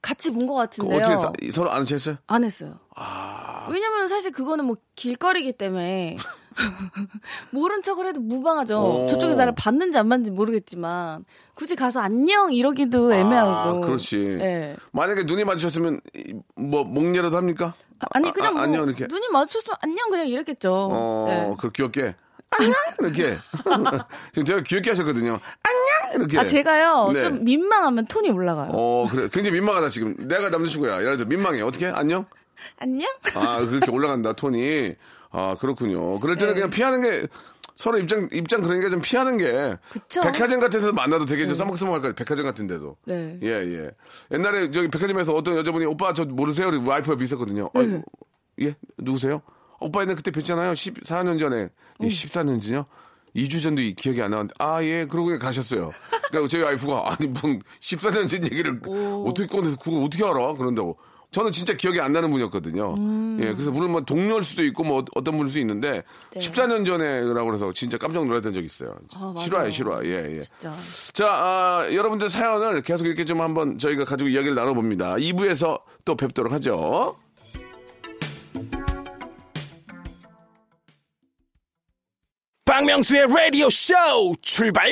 [0.00, 0.98] 같이 본것그 같은데요.
[0.98, 2.16] 어떻게 사- 서로 아는 체 했어요?
[2.28, 2.78] 안 했어요.
[2.94, 3.45] 아.
[3.70, 6.16] 왜냐면 사실 그거는 뭐 길거리기 때문에
[7.50, 8.78] 모른 척을 해도 무방하죠.
[8.80, 9.08] 오.
[9.08, 11.24] 저쪽에 나를 봤는지 안 봤는지 모르겠지만
[11.54, 13.50] 굳이 가서 안녕 이러기도 애매하고.
[13.50, 14.38] 아, 그렇지.
[14.40, 14.76] 예.
[14.92, 17.74] 만약에 눈이 마주쳤으면 이- 뭐 목례라도 합니까?
[18.00, 19.06] 아, 아니 그냥 뭐 안녕 이렇게.
[19.06, 20.88] 눈이 마주쳤으면 안녕 그냥 이랬겠죠.
[20.92, 21.50] 어, 예.
[21.58, 22.14] 그 귀엽게.
[22.50, 23.36] 안녕 이렇게.
[24.32, 25.38] 지금 제가 귀엽게 하셨거든요.
[25.62, 26.38] 안녕 이렇게.
[26.38, 27.20] 아 제가요 네.
[27.20, 28.70] 좀 민망하면 톤이 올라가요.
[28.72, 29.28] 어, 그래.
[29.32, 30.14] 굉장히 민망하다, 지금.
[30.28, 31.00] 내가 남자친구야.
[31.02, 31.60] 예를 들어, 민망해.
[31.62, 31.86] 어떻게?
[31.88, 32.24] 안녕?
[32.78, 33.08] 안녕?
[33.34, 34.94] 아, 그렇게 올라간다, 톤이.
[35.30, 36.18] 아, 그렇군요.
[36.20, 36.60] 그럴 때는 네.
[36.60, 37.26] 그냥 피하는 게,
[37.74, 39.76] 서로 입장, 입장 그러니까 좀 피하는 게.
[39.90, 40.20] 그쵸.
[40.22, 42.14] 백화점 같은 데서 만나도 되게 좀 써먹써먹할 거예요.
[42.14, 42.96] 백화점 같은 데도.
[43.04, 43.38] 네.
[43.42, 43.90] 예, 예.
[44.32, 46.68] 옛날에 저기 백화점에서 어떤 여자분이 오빠 저 모르세요?
[46.68, 47.70] 우리 와이프가 있었거든요.
[47.74, 47.80] 네.
[47.80, 48.02] 아이고,
[48.62, 48.74] 예?
[48.98, 49.42] 누구세요?
[49.78, 50.72] 오빠 얘는 그때 뵀잖아요.
[50.72, 51.68] 14년 전에.
[52.00, 52.86] 예, 14년지요?
[53.34, 55.90] 2주 전도 이- 기억이 안 나는데, 아, 예, 그러고 그냥 가셨어요.
[56.30, 58.80] 그러니까 저희 와이프가, 아니, 뭔 14년 전 얘기를
[59.26, 60.54] 어떻게 꺼내서 그걸 어떻게 알아?
[60.54, 60.96] 그런다고.
[61.36, 62.94] 저는 진짜 기억이 안 나는 분이었거든요.
[62.94, 63.36] 음.
[63.42, 66.40] 예, 그래서 물론 뭐 동료일 수도 있고 뭐 어- 어떤 분일 수 있는데, 네.
[66.40, 68.94] 14년 전에라고 그래서 진짜 깜짝 놀랐던 적이 있어요.
[69.14, 69.34] 아.
[69.38, 70.00] 싫어요, 싫어.
[70.06, 70.42] 예, 예.
[70.44, 70.74] 진짜.
[71.12, 75.16] 자, 아, 여러분들 사연을 계속 이렇게 좀 한번 저희가 가지고 이야기를 나눠봅니다.
[75.16, 77.18] 2부에서 또 뵙도록 하죠.
[82.64, 83.92] 박명수의 라디오 쇼
[84.40, 84.88] 출발!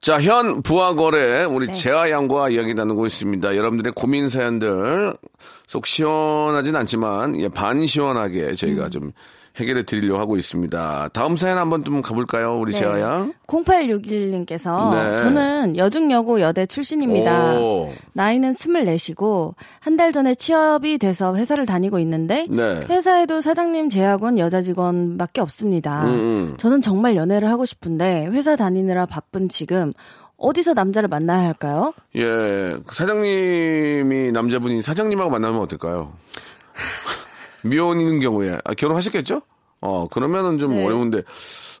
[0.00, 3.56] 자, 현 부하거래 우리 재하 양과 이야기 나누고 있습니다.
[3.56, 5.14] 여러분들의 고민 사연들
[5.66, 9.10] 속 시원하진 않지만 예, 반 시원하게 저희가 좀
[9.58, 11.10] 해결해 드리려고 하고 있습니다.
[11.12, 13.32] 다음 사연 한번 좀 가볼까요, 우리 재하 양?
[13.46, 15.18] 0861님께서 네.
[15.18, 17.58] 저는 여중여고 여대 출신입니다.
[17.58, 17.92] 오.
[18.14, 22.86] 나이는 24시고 한 달 전에 취업이 돼서 회사를 다니고 있는데 네.
[22.88, 26.04] 회사에도 사장님 제약은 여자 직원밖에 없습니다.
[26.04, 29.92] 음, 저는 정말 연애를 하고 싶은데 회사 다니느라 바쁜 지금
[30.36, 31.94] 어디서 남자를 만나야 할까요?
[32.14, 32.22] 예,
[32.86, 36.12] 그 사장님이 남자분이 사장님하고 만나면 어떨까요?
[37.62, 39.42] 미혼인 경우에 아, 결혼하셨겠죠?
[39.80, 40.84] 어, 그러면은 좀 네.
[40.84, 41.22] 어려운데.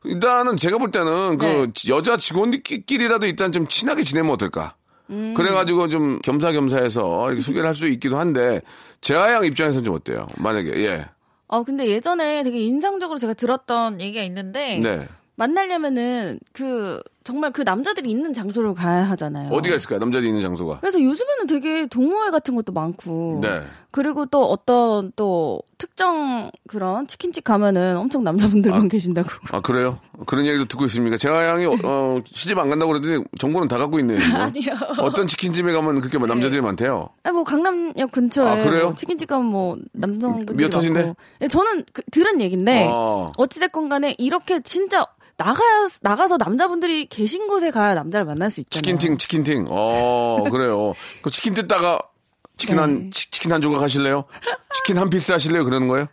[0.04, 1.90] 일단은 제가 볼 때는 그 네.
[1.90, 4.74] 여자 직원들끼리라도 일단 좀 친하게 지내면 어떨까?
[5.10, 5.34] 음.
[5.34, 8.60] 그래가지고 좀 겸사겸사해서 이렇게 소개를 할 수 있기도 한데,
[9.00, 10.26] 재하양 입장에서는 좀 어때요?
[10.36, 11.06] 만약에, 예.
[11.48, 14.78] 어, 근데 예전에 되게 인상적으로 제가 들었던 얘기가 있는데.
[14.78, 15.08] 네.
[15.36, 19.50] 만나려면은 그 정말 그 남자들이 있는 장소를 가야 하잖아요.
[19.50, 19.98] 어디가 있을까요?
[19.98, 20.78] 남자들이 있는 장소가.
[20.80, 23.40] 그래서 요즘에는 되게 동호회 같은 것도 많고.
[23.42, 23.60] 네.
[23.90, 29.28] 그리고 또 어떤 또 특정 그런 치킨집 가면은 엄청 남자분들만 계신다고.
[29.52, 29.98] 아, 그래요?
[30.24, 31.18] 그런 얘기도 듣고 있습니까?
[31.18, 34.18] 제아 양이, 어, 어, 시집 안 간다고 그러더니 정보는 다 갖고 있네요.
[34.34, 34.74] 아니요.
[34.98, 37.10] 어떤 치킨집에 가면 그렇게 남자들이 많대요.
[37.24, 38.84] 아니 뭐 강남역 근처에 아, 그래요?
[38.84, 41.00] 뭐 치킨집 가면 뭐 남성분들이 미어터진대?
[41.00, 41.16] 많고.
[41.42, 43.32] 예, 저는 그, 들은 얘긴데 어.
[43.36, 45.06] 어찌 됐건 간에 이렇게 진짜
[45.38, 45.62] 나가
[46.02, 48.82] 나가서 남자분들이 계신 곳에 가야 남자를 만날 수 있잖아요.
[48.82, 49.66] 치킨팅, 치킨팅.
[49.70, 50.92] 어, 그래요.
[51.22, 52.00] 그 치킨 뜯다가
[52.56, 52.80] 치킨 네.
[52.82, 54.24] 한, 치, 치킨 한 조각 하실래요?
[54.74, 55.64] 치킨 한 piece 하실래요?
[55.64, 56.06] 그러는 거예요?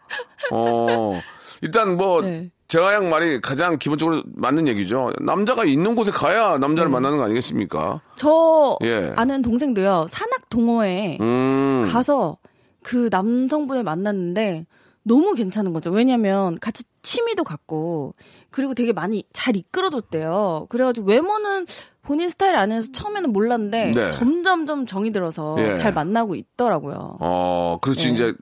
[0.52, 1.20] 어,
[1.62, 2.52] 일단 뭐, 네.
[2.68, 5.12] 재하양 말이 가장 기본적으로 맞는 얘기죠.
[5.22, 8.02] 남자가 있는 곳에 가야 남자를 만나는 거 아니겠습니까?
[8.16, 9.14] 저 예.
[9.16, 12.38] 아는 동생도요 산악 동호회에 음, 가서
[12.82, 14.66] 그 남성분을 만났는데
[15.04, 15.92] 너무 괜찮은 거죠.
[15.92, 18.14] 왜냐면 같이 취미도 같고
[18.56, 20.68] 그리고 되게 많이 잘 이끌어줬대요.
[20.70, 21.66] 그래가지고 외모는
[22.04, 24.10] 본인 스타일 안에서 처음에는 몰랐는데 네.
[24.12, 25.76] 점점점 정이 들어서 예.
[25.76, 27.18] 잘 만나고 있더라고요.
[27.20, 28.08] 어, 그렇지.
[28.08, 28.14] 네.
[28.14, 28.34] 이제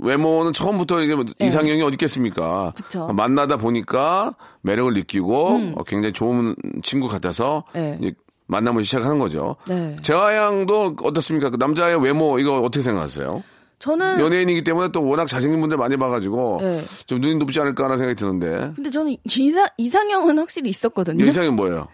[0.00, 2.72] 외모는 처음부터 이게 뭐 이상형이 어디 있겠습니까?
[2.76, 3.08] 그쵸.
[3.08, 7.98] 만나다 보니까 매력을 느끼고 어, 굉장히 좋은 친구 같아서 네.
[8.00, 8.14] 이제
[8.46, 9.56] 만남을 시작하는 거죠.
[9.68, 9.96] 네.
[10.00, 11.50] 재하양도 어떻습니까?
[11.50, 13.42] 그 남자의 외모 이거 어떻게 생각하세요?
[13.78, 16.84] 저는 연예인이기 때문에 또 워낙 잘생긴 분들 많이 봐가지고 네.
[17.06, 21.24] 좀 눈이 높지 않을까라는 생각이 드는데 근데 저는 이상 이상형은 확실히 있었거든요.
[21.24, 21.86] 이상형 뭐예요?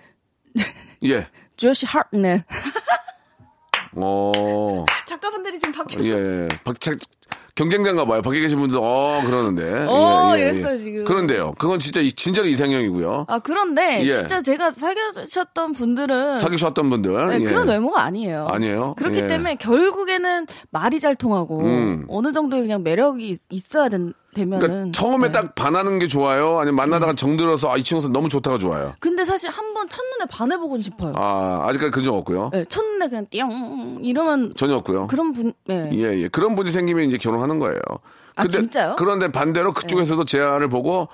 [1.04, 1.28] 예.
[1.56, 2.44] 조시 하트넷
[3.96, 6.48] 어, 작가분들이 지금 밖에서 예, 예.
[6.64, 6.92] 박, 자,
[7.54, 8.20] 경쟁자인가 봐요.
[8.20, 9.86] 밖에 계신 분들, 어, 그러는데.
[9.88, 11.04] 어, 이랬어요, 지금.
[11.04, 11.52] 그런데요.
[11.56, 13.26] 그건 진짜, 이- 진짜로 이상형이고요.
[13.28, 14.12] 아 그런데 예.
[14.12, 17.28] 진짜 제가 사귀셨던 분들은 사귀셨던 분들.
[17.28, 17.44] 네, 예.
[17.44, 18.46] 그런 외모가 아니에요.
[18.50, 18.94] 아니에요?
[18.96, 19.26] 그렇기 예.
[19.28, 22.06] 때문에 결국에는 말이 잘 통하고 음.
[22.08, 24.58] 어느 정도의 그냥 매력이 있어야 된, 되면은.
[24.58, 25.32] 그러니까 처음에 네.
[25.32, 26.58] 딱 반하는 게 좋아요?
[26.58, 28.94] 아니면 만나다가 정들어서, 아, 이 친구가 너무 좋다가 좋아요?
[29.00, 31.12] 근데 사실 한 번 첫눈에 반해보고 싶어요.
[31.16, 32.50] 아, 아직까지 그런 적 없고요.
[32.52, 35.08] 네, 첫눈에 그냥 띵 이러면 전혀 없고요.
[35.08, 35.90] 그런 분, 네.
[35.94, 36.28] 예, 예.
[36.28, 37.80] 그런 분이 생기면 이제 결혼하는 거예요.
[38.36, 38.94] 아, 진짜요?
[38.98, 41.08] 그런데 반대로 그쪽에서도 제안을 보고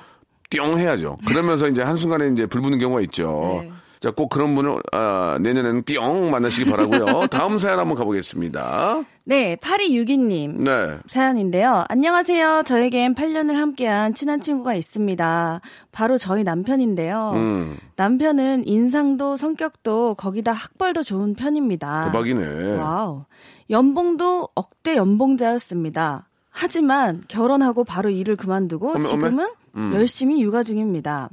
[0.50, 1.16] 띵 해야죠.
[1.26, 3.61] 그러면서 이제 한순간에 이제 불 붙는 경우가 있죠.
[3.62, 3.72] 네.
[4.00, 9.04] 자, 꼭 그런 분을, 아, 내년에는 띵 만나시기 바라고요 다음 사연 한번 가보겠습니다.
[9.24, 10.62] 네, 8262님.
[10.64, 10.98] 네.
[11.06, 11.84] 사연인데요.
[11.86, 12.62] 안녕하세요.
[12.64, 15.60] 저에겐 8년을 함께한 친한 친구가 있습니다.
[15.92, 17.32] 바로 저희 남편인데요.
[17.34, 22.06] 음, 남편은 인상도 성격도 거기다 학벌도 좋은 편입니다.
[22.06, 22.78] 대박이네.
[22.78, 23.26] wow.
[23.68, 26.26] 연봉도 억대 연봉자였습니다.
[26.48, 29.08] 하지만 결혼하고 바로 일을 그만두고 어메, 어메?
[29.08, 29.92] 지금은 음.
[29.94, 31.28] 열심히 육아 중입니다.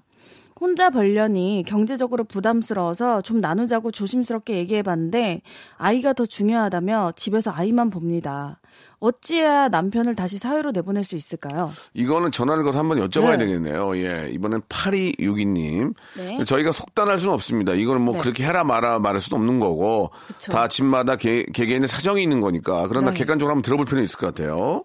[0.59, 5.41] 혼자 벌려니 경제적으로 부담스러워서 좀 나누자고 조심스럽게 얘기해봤는데
[5.77, 8.59] 아이가 더 중요하다며 집에서 아이만 봅니다.
[8.99, 11.71] 어찌해야 남편을 다시 사회로 내보낼 수 있을까요?
[11.93, 13.45] 이거는 전화를 걸어서 한번 여쭤봐야 네.
[13.45, 13.95] 되겠네요.
[13.97, 14.29] 예.
[14.31, 15.93] 이번엔 8262님.
[16.17, 16.43] 네.
[16.43, 17.73] 저희가 속단할 수는 없습니다.
[17.73, 18.19] 이거는 뭐 네.
[18.21, 20.09] 그렇게 해라 마라 말할 수는 없는 거고.
[20.27, 20.51] 그쵸.
[20.51, 22.87] 다 집마다 개, 개개인의 사정이 있는 거니까.
[22.87, 23.17] 그러나 네.
[23.17, 24.83] 객관적으로 한번 들어볼 필요는 있을 것 같아요.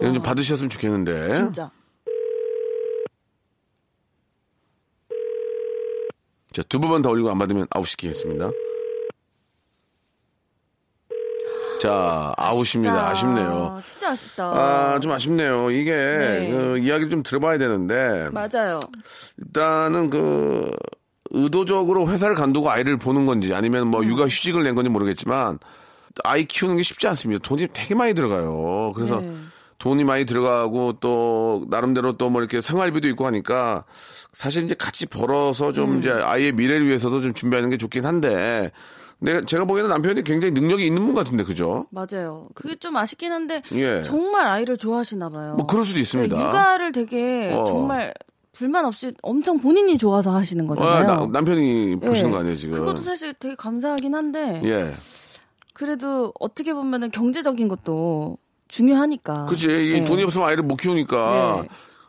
[0.00, 1.34] 이건 좀 받으셨으면 좋겠는데.
[1.34, 1.70] 진짜.
[6.52, 8.50] 자, 두번더 올리고 안 받으면 아웃시키겠습니다.
[11.80, 13.08] 자, 아웃입니다.
[13.10, 13.80] 아쉽네요.
[13.86, 14.44] 진짜 아쉽다.
[14.44, 15.70] 아, 좀 아쉽네요.
[15.70, 16.50] 이게, 네.
[16.50, 18.80] 그 이야기를 좀 들어봐야 되는데, 맞아요.
[19.38, 20.70] 일단은 그,
[21.30, 25.58] 의도적으로 회사를 간두고 아이를 보는 건지, 아니면 뭐 육아 휴직을 낸 건지 모르겠지만,
[26.24, 27.40] 아이 키우는 게 쉽지 않습니다.
[27.48, 28.92] 돈이 되게 많이 들어가요.
[28.94, 29.32] 그래서 네.
[29.80, 33.84] 돈이 많이 들어가고 또, 나름대로 또 뭐 이렇게 생활비도 있고 하니까,
[34.32, 35.98] 사실 이제 같이 벌어서 좀 음.
[35.98, 38.70] 이제 아이의 미래를 위해서도 좀 준비하는 게 좋긴 한데,
[39.18, 41.86] 내가, 제가 보기에는 남편이 굉장히 능력이 있는 분 같은데, 그죠?
[41.90, 42.48] 맞아요.
[42.54, 44.02] 그게 좀 아쉽긴 한데 예.
[44.04, 45.54] 정말 아이를 좋아하시나 봐요.
[45.56, 46.36] 뭐 그럴 수도 있습니다.
[46.36, 47.64] 네, 육아를 되게 어.
[47.66, 48.14] 정말
[48.52, 51.04] 불만 없이 엄청 본인이 좋아서 하시는 아, 거잖아요.
[51.04, 52.32] 나- 남편이 보시는 예.
[52.32, 52.78] 거 아니에요, 지금?
[52.78, 54.92] 그것도 사실 되게 감사하긴 한데 예.
[55.74, 58.36] 그래도 어떻게 보면은 경제적인 것도
[58.70, 59.44] 중요하니까.
[59.46, 59.66] 그치.
[59.68, 60.04] 이 예.
[60.04, 61.60] 돈이 없으면 아이를 못 키우니까.
[61.62, 61.68] 네.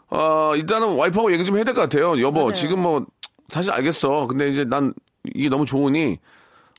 [0.10, 2.20] 아, 일단은 와이프하고 얘기 좀 해야 될 것 같아요.
[2.22, 2.54] 여보, 맞아요.
[2.54, 3.06] 지금 뭐,
[3.50, 4.28] 사실 알겠어.
[4.28, 4.94] 근데 이제 난
[5.34, 6.18] 이게 너무 좋으니,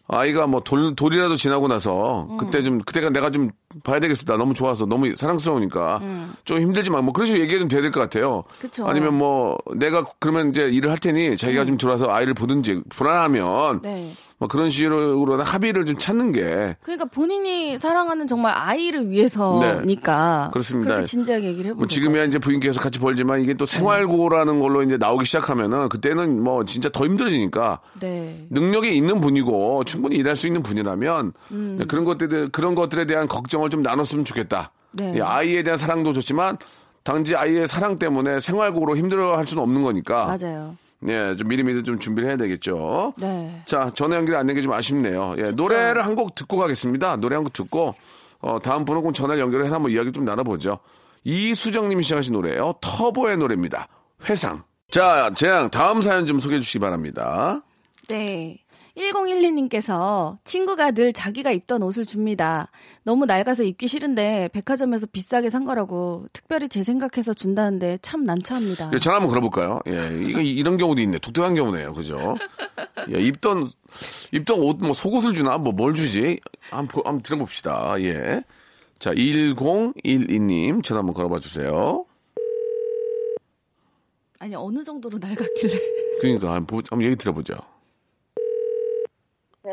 [0.08, 2.36] 아이가 뭐 돌, 돌이라도 지나고 나서, 음.
[2.36, 3.50] 그때 좀, 그때가 내가 좀
[3.84, 4.24] 봐야 되겠어.
[4.24, 6.02] 나 너무 좋아서, 너무 사랑스러우니까.
[6.44, 8.38] 좀 힘들지만, 뭐 그런 식으로 얘기 좀 돼야 될 것 같아요.
[8.46, 8.56] 음.
[8.60, 8.86] 그쵸.
[8.86, 14.12] 아니면 뭐, 내가 그러면 이제 일을 할 테니, 자기가 좀 들어와서 아이를 보든지, 불안하면, 네.
[14.42, 20.50] 뭐 그런 식으로 합의를 좀 찾는 게 그러니까 본인이 사랑하는 정말 아이를 위해서니까 네.
[20.52, 20.94] 그렇습니다.
[20.94, 24.96] 그렇게 진지하게 얘기를 해보고 뭐 지금이야 이제 부인께서 같이 벌지만 이게 또 생활고라는 걸로 이제
[24.96, 28.44] 나오기 시작하면은 그때는 뭐 진짜 더 힘들어지니까 네.
[28.50, 31.84] 능력이 있는 분이고 충분히 일할 수 있는 분이라면 음.
[31.86, 34.72] 그런 것들 그런 것들에 대한 걱정을 좀 나눴으면 좋겠다.
[34.90, 35.14] 네.
[35.18, 36.58] 이 아이에 대한 사랑도 좋지만
[37.04, 40.26] 당지 아이의 사랑 때문에 생활고로 힘들어할 수는 없는 거니까.
[40.26, 40.76] 맞아요.
[41.08, 43.12] 예, 좀 미리미리 좀 준비를 해야 되겠죠.
[43.18, 43.62] 네.
[43.66, 45.34] 자, 전화 연결이 안 된 게 좀 아쉽네요.
[45.38, 47.16] 예, 노래를 한 곡 듣고 가겠습니다.
[47.16, 47.94] 노래 한 곡 듣고,
[48.40, 50.78] 어, 다음 번호 꼭 전화를 연결해서 한번 이야기 좀 나눠보죠.
[51.24, 53.88] 이수정님이 시작하신 노래예요 터보의 노래입니다.
[54.28, 54.62] 회상.
[54.90, 57.62] 자, 재양, 다음 사연 좀 소개해 주시기 바랍니다.
[58.08, 58.58] 네.
[58.96, 62.70] 1012님께서 친구가 늘 자기가 입던 옷을 줍니다.
[63.04, 68.90] 너무 낡아서 입기 싫은데 백화점에서 비싸게 산 거라고 특별히 제 생각해서 준다는데 참 난처합니다.
[68.94, 69.80] 예, 전화 한번 걸어볼까요?
[69.86, 71.18] 예, 이거 이런 경우도 있네.
[71.18, 71.92] 독특한 경우네요.
[71.94, 72.36] 그죠?
[73.10, 73.66] 예, 입던,
[74.32, 75.58] 입던 옷, 뭐 속옷을 주나?
[75.58, 76.38] 뭐 뭘 주지?
[76.70, 77.94] 한번, 보- 한번 들어봅시다.
[78.00, 78.42] 예.
[78.98, 82.04] 자, 1012님 전화 한번 걸어봐 주세요.
[84.38, 85.78] 아니 어느 정도로 낡았길래.
[86.20, 87.54] 그러니까 한번 얘기 들어보죠.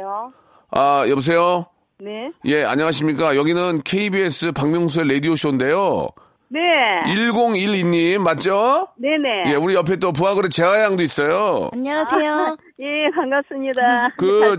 [0.10, 0.34] 여보세요?
[0.72, 1.66] 아, 여보세요?
[2.00, 2.32] 네.
[2.46, 3.36] 예, 안녕하십니까.
[3.36, 6.08] 여기는 KBS 박명수의 라디오쇼인데요.
[6.52, 6.60] 네.
[7.06, 8.88] 1012님, 맞죠?
[8.98, 9.52] 네네.
[9.52, 11.70] 예, 우리 옆에 또 부하거래 재하양도 있어요.
[11.74, 12.58] 안녕하세요.
[12.80, 14.10] 예, 반갑습니다.
[14.18, 14.58] 그-.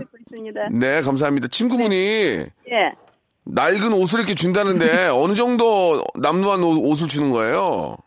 [0.71, 1.47] 네, 감사합니다.
[1.49, 2.93] 친구분이 예.
[3.45, 7.97] 낡은 옷을 이렇게 준다는데 어느 정도 남루한 옷- 옷을 주는 거예요?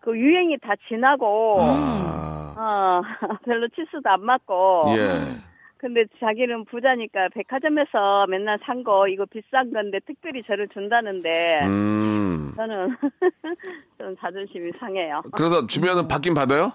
[0.00, 3.02] 그 유행이 다 지나고, 아, 어,
[3.44, 4.84] 별로 치수도 안 맞고.
[4.96, 5.53] 예.
[5.84, 12.54] 근데 자기는 부자니까 백화점에서 맨날 산 거, 이거 비싼 건데 특별히 저를 준다는데, 음.
[12.56, 12.88] 저는
[13.98, 15.20] 좀 자존심이 상해요.
[15.36, 16.72] 그래서 주면은 받긴 받아요?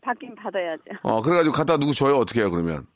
[0.00, 0.84] 받긴 받아야죠.
[1.02, 2.14] 어, 그래가지고 갖다 누구 줘요?
[2.14, 2.86] 어떻게 해요, 그러면?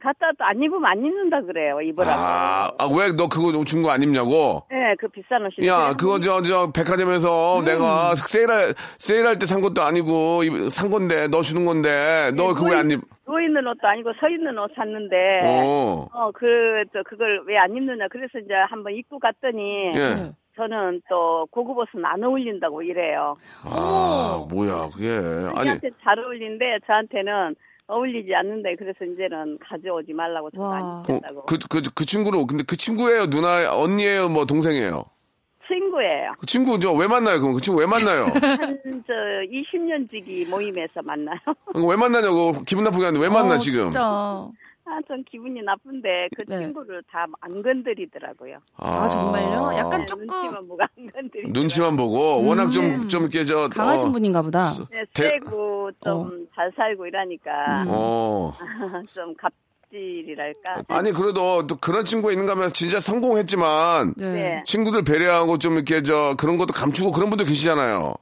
[0.00, 2.10] 갖다 또 안 입으면 안 입는다 그래요, 입으라고.
[2.20, 4.62] 아, 아, 왜 너 그거 준 거 안 입냐고?
[4.70, 5.66] 네, 그 비싼 옷이.
[5.68, 11.28] 야, 그거 저, 저, 백화점에서 내가 세일할, 세일할 때 산 것도 아니고, 이- 산 건데,
[11.28, 14.70] 너 주는 건데, 너 그거 왜 안 입, 누워 있는 옷도 아니고 서 있는 옷
[14.74, 16.08] 샀는데, 어.
[16.12, 18.06] 어, 그, 저, 그걸 왜 안 입느냐.
[18.10, 20.32] 그래서 이제 한번 입고 갔더니, 예.
[20.56, 23.36] 저는 또 고급 옷은 안 어울린다고 이래요.
[23.64, 25.08] 아, 뭐야, 그게.
[25.10, 27.54] 아니, 자기한테 잘 어울리는데 저한테는
[27.90, 30.76] 어울리지 않는데 그래서 이제는 가져오지 말라고 저도 와.
[30.76, 31.42] 안 어, 입겠다고.
[31.46, 33.26] 그, 그, 그 친구로, 근데 그 친구예요?
[33.28, 34.28] 누나, 언니예요?
[34.28, 35.04] 뭐, 동생이에요?
[35.66, 36.32] 친구예요.
[36.38, 37.40] 그 친구, 저, 왜 만나요?
[37.40, 38.24] 그럼 그 친구 왜 만나요?
[38.34, 39.12] 한, 저,
[39.50, 41.38] 20년 지기 모임에서 만나요.
[41.74, 43.84] 왜 만나냐고, 기분 나쁘게 하는데 왜 만나, 어, 지금?
[43.84, 44.48] 진짜.
[44.90, 46.58] 아, 전 기분이 나쁜데 그 네.
[46.60, 48.58] 친구를 다 안 건드리더라고요.
[48.76, 49.76] 아, 정말요?
[49.78, 51.50] 약간 네, 조금 눈치만 보고 안 건드리.
[51.50, 53.64] 눈치만 보고, 워낙 좀, 좀 이렇게 저.
[53.66, 53.70] 음.
[53.70, 54.70] 강하신 어, 분인가 보다.
[54.90, 58.52] 네, 대- 세고 좀잘 살고 이러니까 어.
[59.08, 60.82] 좀 갑질이랄까.
[60.88, 64.26] 아니, 그래도 또 그런 친구가 있는가 하면 진짜 성공했지만, 네.
[64.32, 64.62] 네.
[64.66, 68.14] 친구들 배려하고 좀 이렇게 저, 그런 것도 감추고 그런 분들 계시잖아요.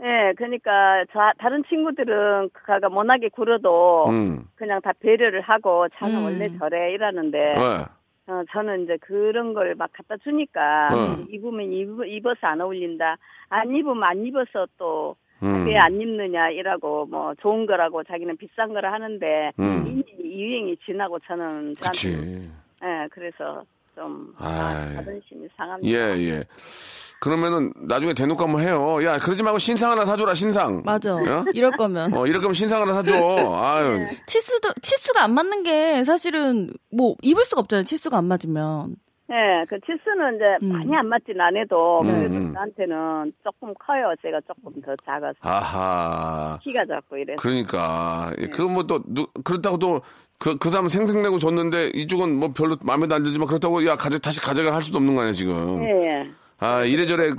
[0.00, 4.44] 네, 그러니까 저 다른 친구들은 그가 모나게 굴어도 음.
[4.54, 6.24] 그냥 다 배려를 하고 자는 음.
[6.24, 8.32] 원래 저래 이러는데 네.
[8.32, 11.26] 어, 저는 이제 그런 걸 막 갖다 주니까 음.
[11.30, 13.16] 입으면 입, 입어서 안 어울린다.
[13.48, 15.66] 안 입으면 안 입어서 또 음.
[15.66, 19.84] 왜안 입느냐 이라고 뭐 좋은 거라고 자기는 비싼 거라 하는데 음.
[19.86, 20.04] 이미
[20.40, 22.50] 유행이 지나고 저는 저한테 그치.
[22.84, 23.62] 예, 그래서
[23.98, 24.32] 좀.
[24.38, 25.88] 아, 자존심이 상합니다.
[25.88, 26.44] 예, 예.
[27.20, 29.04] 그러면은 나중에 대놓고 한번 해요.
[29.04, 30.82] 야, 그러지 말고 신상 하나 사줘라, 신상.
[30.84, 31.16] 맞아.
[31.16, 31.44] 어?
[31.52, 32.14] 이럴 거면.
[32.14, 33.12] 어, 이럴 거면 신상 하나 사줘.
[33.16, 34.06] 아유.
[34.26, 37.84] 치수도, 치수가 안 맞는 게 사실은 뭐 입을 수가 없잖아요.
[37.84, 38.94] 치수가 안 맞으면.
[39.30, 40.72] 예, 그 치수는 이제 음.
[40.72, 42.54] 많이 안 맞진 않아도 음, 그래도 음.
[42.54, 44.14] 저한테는 조금 커요.
[44.22, 46.58] 제가 조금 더 작아서 아하.
[46.62, 47.42] 키가 작고 이래서.
[47.42, 48.30] 그러니까.
[48.38, 48.44] 네.
[48.44, 50.00] 예, 그건 뭐 또, 누- 그렇다고 또,
[50.38, 54.40] 그, 그 사람 생색내고 줬는데 이쪽은 뭐 별로 마음에 안 들지만 그렇다고 야, 가져, 다시
[54.40, 55.82] 가져가 할 수도 없는 거 아니야, 지금.
[55.82, 56.30] 예, 예.
[56.60, 57.30] 아, 이래저래.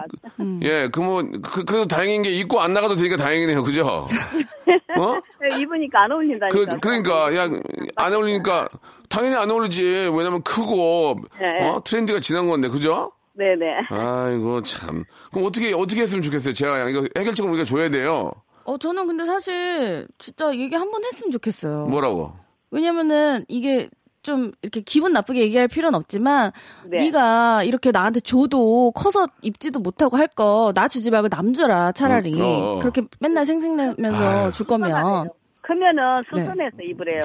[0.64, 3.64] 예, 그 뭐, 그, 그래도 다행인 게 입고 안 나가도 되니까 다행이네요.
[3.64, 4.08] 그죠?
[4.98, 5.20] 어?
[5.52, 6.48] 예, 입으니까 안 어울린다니까.
[6.50, 7.50] 그, 그러니까, 야,
[7.96, 8.68] 안 어울리니까,
[9.10, 9.82] 당연히 안 어울리지.
[10.16, 11.68] 왜냐면 크고, 네.
[11.68, 11.82] 어?
[11.84, 13.12] 트렌드가 지난 건데, 그죠?
[13.34, 13.88] 네네.
[13.90, 15.04] 아이고, 참.
[15.32, 16.90] 그럼 어떻게, 어떻게 했으면 좋겠어요, 제가 양.
[16.90, 18.32] 이거 해결책을 우리가 줘야 돼요.
[18.66, 21.88] 어, 저는 근데 사실 진짜 얘기 한 번 했으면 좋겠어요.
[21.88, 22.34] 뭐라고?
[22.72, 23.90] 왜냐면은 이게
[24.22, 26.52] 좀 이렇게 기분 나쁘게 얘기할 필요는 없지만
[26.86, 26.98] 네.
[26.98, 27.12] 네.
[27.12, 32.34] 가 이렇게 나한테 줘도 커서 입지도 못하고 할 거 나 주지 말고 남 줘라 차라리
[32.34, 32.80] 음, 어, 어.
[32.80, 35.30] 그렇게 맨날 생색내면서 줄 거면
[35.62, 36.42] 크면은 네.
[36.42, 37.22] 수선해서 입으래요.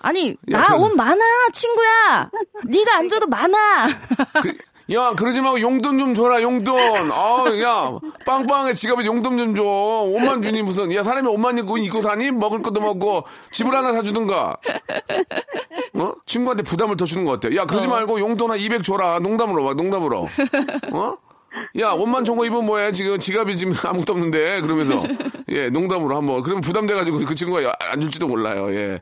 [0.00, 1.20] 아니 야, 나 그- 옷 많아
[1.52, 2.30] 친구야
[2.66, 3.86] 네가 안 줘도 많아
[4.42, 4.56] 그,
[4.92, 6.76] 야, 그러지 말고 용돈 좀 줘라, 용돈.
[7.10, 9.62] 아, 야, 빵빵하게 지갑에 용돈 좀 줘.
[9.62, 10.92] 옷만 주니 무슨.
[10.94, 12.30] 야, 사람이 옷만 입고, 입고 사니?
[12.30, 14.56] 먹을 것도 먹고, 집을 하나 사주든가.
[15.94, 16.12] 어?
[16.26, 17.54] 친구한테 부담을 더 주는 것 같아.
[17.56, 19.20] 야, 그러지 말고 용돈 한 200 줘라.
[19.20, 20.28] 농담으로 와, 농담으로.
[20.92, 21.16] 어?
[21.78, 22.92] 야, 옷만 좋은 거 입으면 뭐야?
[22.92, 24.60] 지금 지갑이 지금 아무것도 없는데.
[24.60, 25.02] 그러면서.
[25.48, 26.42] 예, 농담으로 한번.
[26.42, 28.72] 그러면 부담돼가지고 그 친구가 안 줄지도 몰라요.
[28.74, 29.00] 예.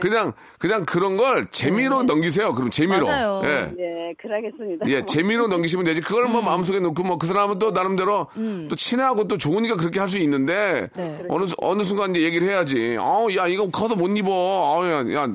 [0.00, 2.54] 그냥, 그냥 그런 걸 재미로 넘기세요.
[2.54, 3.06] 그럼 재미로.
[3.06, 3.40] 맞아요.
[3.44, 3.72] 예.
[3.76, 4.86] 네, 그러겠습니다.
[4.88, 6.00] 예, 재미로 넘기시면 되지.
[6.00, 6.32] 그걸 음.
[6.32, 8.26] 뭐 마음속에 넣고 뭐 그 사람은 또 나름대로
[8.68, 11.22] 또 친하고 또 좋으니까 그렇게 할 수 있는데 네.
[11.28, 12.96] 어느 수- 어느 순간 이제 얘기를 해야지.
[12.98, 14.30] 아우 야 이거 커서 못 입어.
[14.32, 15.28] 아우 야, 야,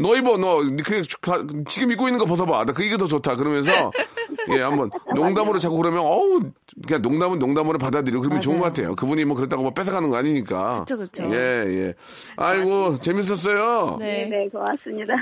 [0.00, 2.64] 너 입어 너 그냥 가- 지금 입고 있는 거 벗어봐.
[2.64, 3.34] 나 그게 더 좋다.
[3.36, 3.72] 그러면서
[4.56, 6.40] 예 한번 농담으로 자꾸 그러면 어우
[6.86, 8.72] 그냥 농담은 농담으로 받아들이고 그러면 좋은 것 맞아요.
[8.74, 8.94] 같아요.
[8.96, 10.84] 그분이 뭐 그렇다고 뭐 뺏어가는 거 아니니까.
[10.86, 11.24] 그쵸, 그쵸.
[11.32, 11.94] 예 예.
[12.36, 13.96] 아이고 재밌었어요.
[13.98, 14.38] 네, 네.
[14.38, 15.14] 네, 고맙습니다.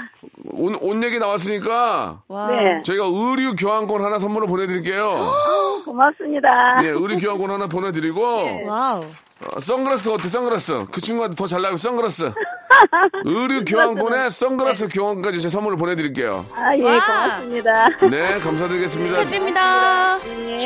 [0.52, 2.46] 옷, 옷 얘기 나왔으니까 와.
[2.50, 5.32] 네, 저희가 의류 교환권 하나 선물로 보내드릴게요.
[5.86, 6.48] 고맙습니다.
[6.82, 8.20] 예, 의류 교환권 하나 보내드리고
[8.66, 9.04] wow.
[9.44, 10.28] 어, 선글라스 어때?
[10.28, 12.32] 선글라스 그 친구한테 더 잘 나가고 선글라스
[13.24, 16.46] 의류 교환권에 선글라스 교환까지 제 선물로 보내드릴게요.
[16.54, 17.00] 아, 예, 와.
[17.06, 17.88] 고맙습니다.
[18.10, 19.14] 네, 감사드리겠습니다.
[19.16, 20.18] 축하드립니다.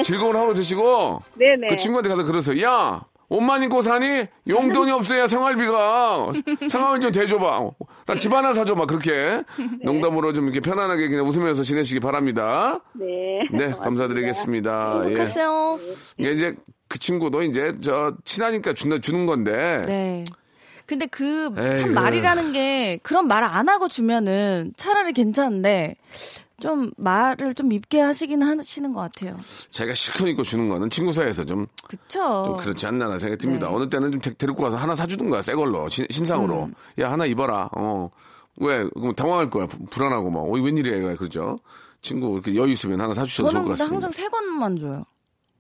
[0.05, 1.69] 즐거운 하루 되시고 네네.
[1.69, 2.63] 그 친구한테 가서 그러세요.
[2.65, 4.27] 야, 옷만 입고 사니?
[4.49, 6.31] 용돈이 없어야 생활비가
[6.69, 7.71] 상황을 좀 대줘봐.
[8.07, 8.87] 나 집 하나 사줘봐.
[8.87, 9.43] 그렇게
[9.85, 12.81] 농담으로 좀 이렇게 편안하게 그냥 웃으면서 지내시기 바랍니다.
[12.95, 13.07] 네.
[13.53, 13.69] 네.
[13.77, 15.01] 감사드리겠습니다.
[15.03, 15.07] 예.
[15.09, 15.79] 행복하세요.
[16.19, 16.55] 이게 이제
[16.91, 20.25] 그 친구도 이제 저 친하니까 주는 주는 건데 네.
[20.87, 25.95] 근데 그 에이, 참 말이라는 게 그런 말 안 하고 주면은 차라리 괜찮은데
[26.61, 29.39] 좀 말을 좀 밉게 하시긴 하시는 것 같아요.
[29.71, 32.43] 자기가 실컷 입고 주는 거는 친구 사이에서 좀, 그쵸?
[32.45, 33.69] 좀 그렇지 않나 생각이 듭니다.
[33.69, 33.75] 네.
[33.75, 35.89] 어느 때는 좀 데, 데리고 가서 하나 사주는 거야, 새 걸로.
[35.89, 36.65] 신, 신상으로.
[36.65, 36.75] 음.
[36.99, 37.71] 야, 하나 입어라.
[37.77, 38.11] 어.
[38.57, 38.85] 왜?
[38.95, 39.67] 그럼 당황할 거야.
[39.69, 40.41] 부- 불안하고 막.
[40.41, 41.15] 어, 웬일이야.
[41.17, 41.61] 그러죠?
[42.03, 43.95] 친구 이렇게 여유 있으면 하나 사주셔도 좋을 것 같습니다.
[43.95, 45.03] 항상 새 것만 줘요.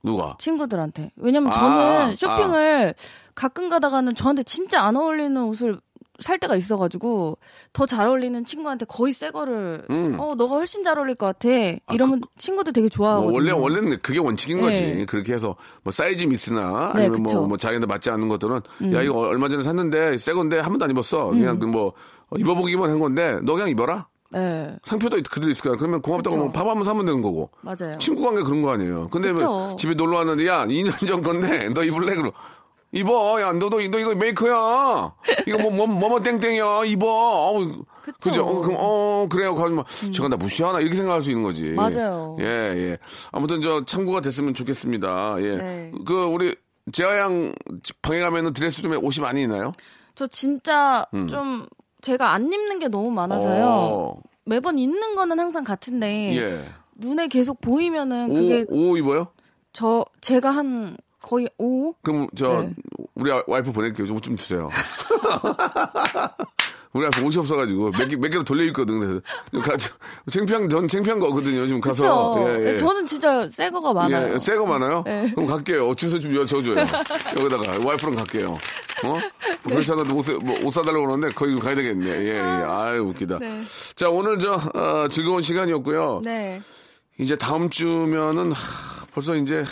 [0.02, 0.36] 누가?
[0.38, 1.10] 친구들한테.
[1.16, 2.94] 왜냐면 아, 저는 쇼핑을
[3.34, 5.78] 가끔 가다가는 저한테 진짜 안 어울리는 옷을
[6.20, 7.38] 살 때가 있어가지고
[7.72, 10.16] 더 잘 어울리는 친구한테 거의 새 거를 음.
[10.20, 11.48] 어 너가 훨씬 잘 어울릴 것 같아
[11.92, 13.30] 이러면 친구들 되게 좋아하거든요.
[13.30, 14.82] 뭐 원래 원래는 그게 원칙인 거지.
[14.82, 15.04] 네.
[15.06, 17.44] 그렇게 해서 뭐 사이즈 미스나 네, 아니면 뭐, 그쵸.
[17.44, 17.48] 음.
[17.48, 18.60] 뭐 자기한테 맞지 않는 것들은
[18.92, 21.28] 야 이거 얼마 전에 샀는데 새 건데 한 번도 안 입었어.
[21.28, 21.94] 그냥 뭐
[22.28, 24.06] 어, 입어보기만 한 건데 너 그냥 입어라.
[24.32, 25.76] 네 상표도 그대로 있을 거야.
[25.76, 26.40] 그러면 고맙다고 그쵸.
[26.40, 27.50] 하면 밥 한번 사면 되는 거고.
[27.62, 27.98] 맞아요.
[27.98, 29.08] 친구 관계 그런 거 아니에요.
[29.10, 29.76] 근데 뭐.
[29.76, 32.14] 집에 놀러 왔는데 야 2년 전 건데 너 입을래?
[32.14, 32.30] 그럼
[32.92, 33.40] 입어.
[33.40, 35.14] 야 너도 너 이거 메이커야.
[35.46, 36.84] 이거 뭐뭐 뭐 뭐 땡땡이야.
[36.86, 37.06] 입어.
[37.06, 37.84] 어우.
[38.20, 38.42] 그죠?
[38.44, 39.54] 어, 그럼 어 그래요.
[39.54, 41.70] 그러면 뭐 저가 나 무시하나 이렇게 생각할 수 있는 거지.
[41.72, 42.36] 맞아요.
[42.40, 42.98] 예 예.
[43.32, 45.36] 아무튼 저 참고가 됐으면 좋겠습니다.
[45.40, 45.56] 예.
[45.56, 45.92] 네.
[46.06, 46.56] 그 우리
[46.92, 47.52] 재하 양
[48.02, 49.72] 방에 가면은 드레스 룸에 옷이 많이 있나요?
[50.16, 51.66] 저 진짜 좀
[52.02, 53.64] 제가 안 입는 게 너무 많아서요.
[53.64, 53.68] 음.
[53.68, 56.64] 어, 매번 입는 거는 항상 같은데 예.
[56.96, 59.28] 눈에 계속 보이면은 그게 오, 오 입어요?
[59.72, 62.74] 저 제가 한 거의 5 그럼 저 네.
[63.14, 64.12] 우리 아- 와이프 보낼게요.
[64.12, 64.68] 옷좀 주세요.
[66.92, 68.98] 우리 와이프 옷이 없어가지고 몇 개 몇 개로 돌려 입거든.
[69.00, 69.20] 그래서
[69.52, 69.76] 좀 가,
[70.30, 71.66] 창피한 전 창피한 거거든요.
[71.66, 72.48] 지금 가서 그쵸?
[72.62, 72.76] 예, 예.
[72.78, 74.34] 저는 진짜 새 거가 많아요.
[74.34, 75.02] 예, 새거 많아요?
[75.06, 75.30] 네.
[75.34, 75.94] 그럼 갈게요.
[75.94, 76.76] 주소 좀 여쭤줘요.
[77.38, 78.58] 여기다가 와이프랑 갈게요.
[79.04, 79.14] 어?
[79.14, 79.70] 네.
[79.72, 82.06] 그렇지 않아도 옷, 사- 뭐, 옷 사달라고 그러는데 거기 가야 되겠네.
[82.10, 82.40] 예, 예.
[82.40, 83.38] 아유, 웃기다.
[83.38, 83.62] 네.
[83.94, 86.22] 자, 오늘 저, 어, 즐거운 시간이었고요.
[86.24, 86.60] 네.
[87.18, 89.64] 이제 다음 주면은 하, 벌써 이제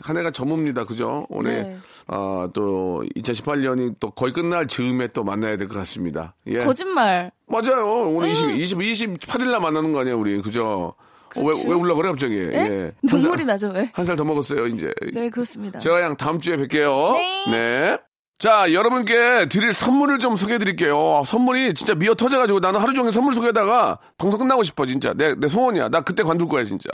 [0.00, 0.84] 한 해가 접습니다.
[0.84, 1.26] 그죠?
[1.28, 1.76] 올해 네.
[2.06, 6.34] 아, 또 2018년이 또 거의 끝날 즈음에 또 만나야 될 것 같습니다.
[6.46, 6.60] 예.
[6.64, 7.30] 거짓말.
[7.46, 8.10] 맞아요.
[8.10, 10.40] 오늘 20, 20, 28일 날 만나는 거 아니에요, 우리.
[10.40, 10.94] 그죠?
[11.36, 12.36] 어, 왜, 왜 울려 그래, 갑자기?
[12.36, 12.70] 네?
[12.70, 12.92] 예.
[13.02, 13.90] 눈물이 나죠, 왜?
[13.92, 14.92] 한 살 더 먹었어요, 이제.
[15.12, 15.78] 네, 그렇습니다.
[15.78, 17.12] 제가 양 다음 주에 뵐게요.
[17.50, 17.98] 네.
[18.38, 21.22] 자, 여러분께 드릴 선물을 좀 소개해 드릴게요.
[21.26, 25.12] 선물이 진짜 미어 터져가지고 나는 하루 종일 선물 소개하다가 방송 끝나고 싶어, 진짜.
[25.14, 25.88] 내, 내 소원이야.
[25.88, 26.88] 나 그때 관둘 거야, 진짜.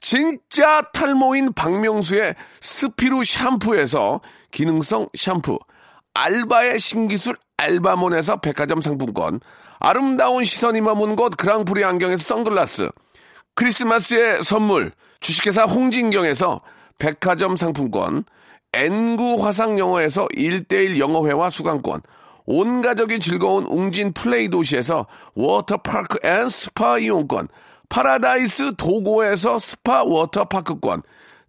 [0.00, 5.58] 진짜 탈모인 박명수의 스피루 샴푸에서 기능성 샴푸.
[6.14, 9.40] 알바의 신기술 알바몬에서 백화점 상품권.
[9.78, 12.90] 아름다운 시선이 머문 곳 그랑프리 안경에서 선글라스.
[13.56, 16.60] 크리스마스의 선물 주식회사 홍진경에서
[16.98, 18.24] 백화점 상품권
[18.72, 22.02] N구 화상영어에서 1대1 영어회화 수강권
[22.44, 27.48] 온 가족이 즐거운 웅진 플레이 도시에서 워터파크 and 스파 이용권
[27.88, 31.02] 파라다이스 도고에서 스파 워터파크권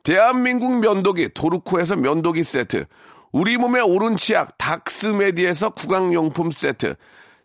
[0.04, 2.86] 대한민국 면도기 도루코에서 면도기 세트
[3.32, 6.96] 우리 몸의 오른 치약 닥스메디에서 구강용품 세트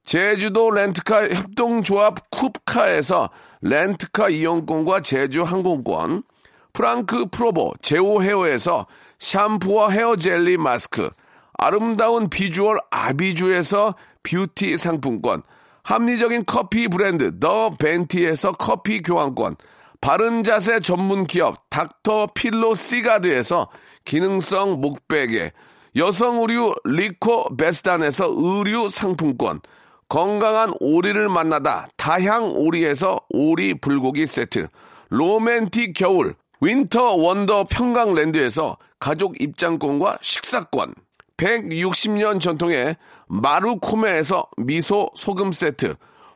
[0.04, 3.30] 제주도 렌트카 협동조합 쿱카에서
[3.62, 6.24] 렌트카 이용권과 제주 항공권,
[6.72, 8.86] 프랑크 프로보 제오 헤어에서
[9.18, 11.10] 샴푸와 헤어 젤리 마스크,
[11.56, 15.42] 아름다운 비주얼 아비주에서 뷰티 상품권,
[15.84, 19.56] 합리적인 커피 브랜드 더 벤티에서 커피 교환권,
[20.00, 23.68] 바른 자세 전문 기업 닥터 필로 시가드에서
[24.04, 25.52] 기능성 목베개,
[25.96, 29.60] 여성 의류 리코 베스단에서 의류 상품권,
[30.08, 34.68] 건강한 오리를 만나다 다향 오리에서 오리 불고기 세트,
[35.10, 40.94] 로맨틱 겨울 winter wonder 평강랜드에서 가족 입장권과 식사권,
[41.36, 42.96] 160년 전통의
[43.32, 45.94] 마루코메에서 미소 소금 세트,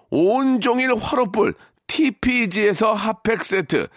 [0.08, 1.52] 온종일 화로불
[1.86, 3.88] TPG에서 핫팩 세트,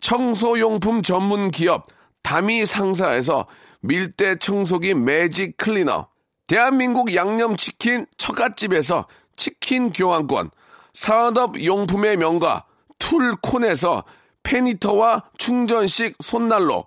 [0.00, 1.86] 청소용품 전문 기업
[2.22, 3.46] 다미 상사에서
[3.80, 6.08] 밀대 청소기 매직 클리너,
[6.48, 9.06] 대한민국 양념치킨 처갓집에서
[9.36, 10.50] 치킨 교환권,
[10.94, 12.64] 산업 용품의 명가
[12.98, 14.02] 툴콘에서
[14.42, 16.86] 페니터와 충전식 손난로,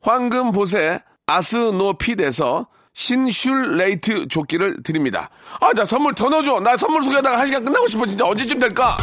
[0.00, 5.30] 황금 보세 아스노핏에서 신슐레이트 조끼를 드립니다.
[5.60, 6.58] 아, 나 선물 더 넣어줘.
[6.58, 8.04] 나 선물 소개하다가 한 시간 끝나고 싶어.
[8.04, 8.98] 진짜 언제쯤 될까?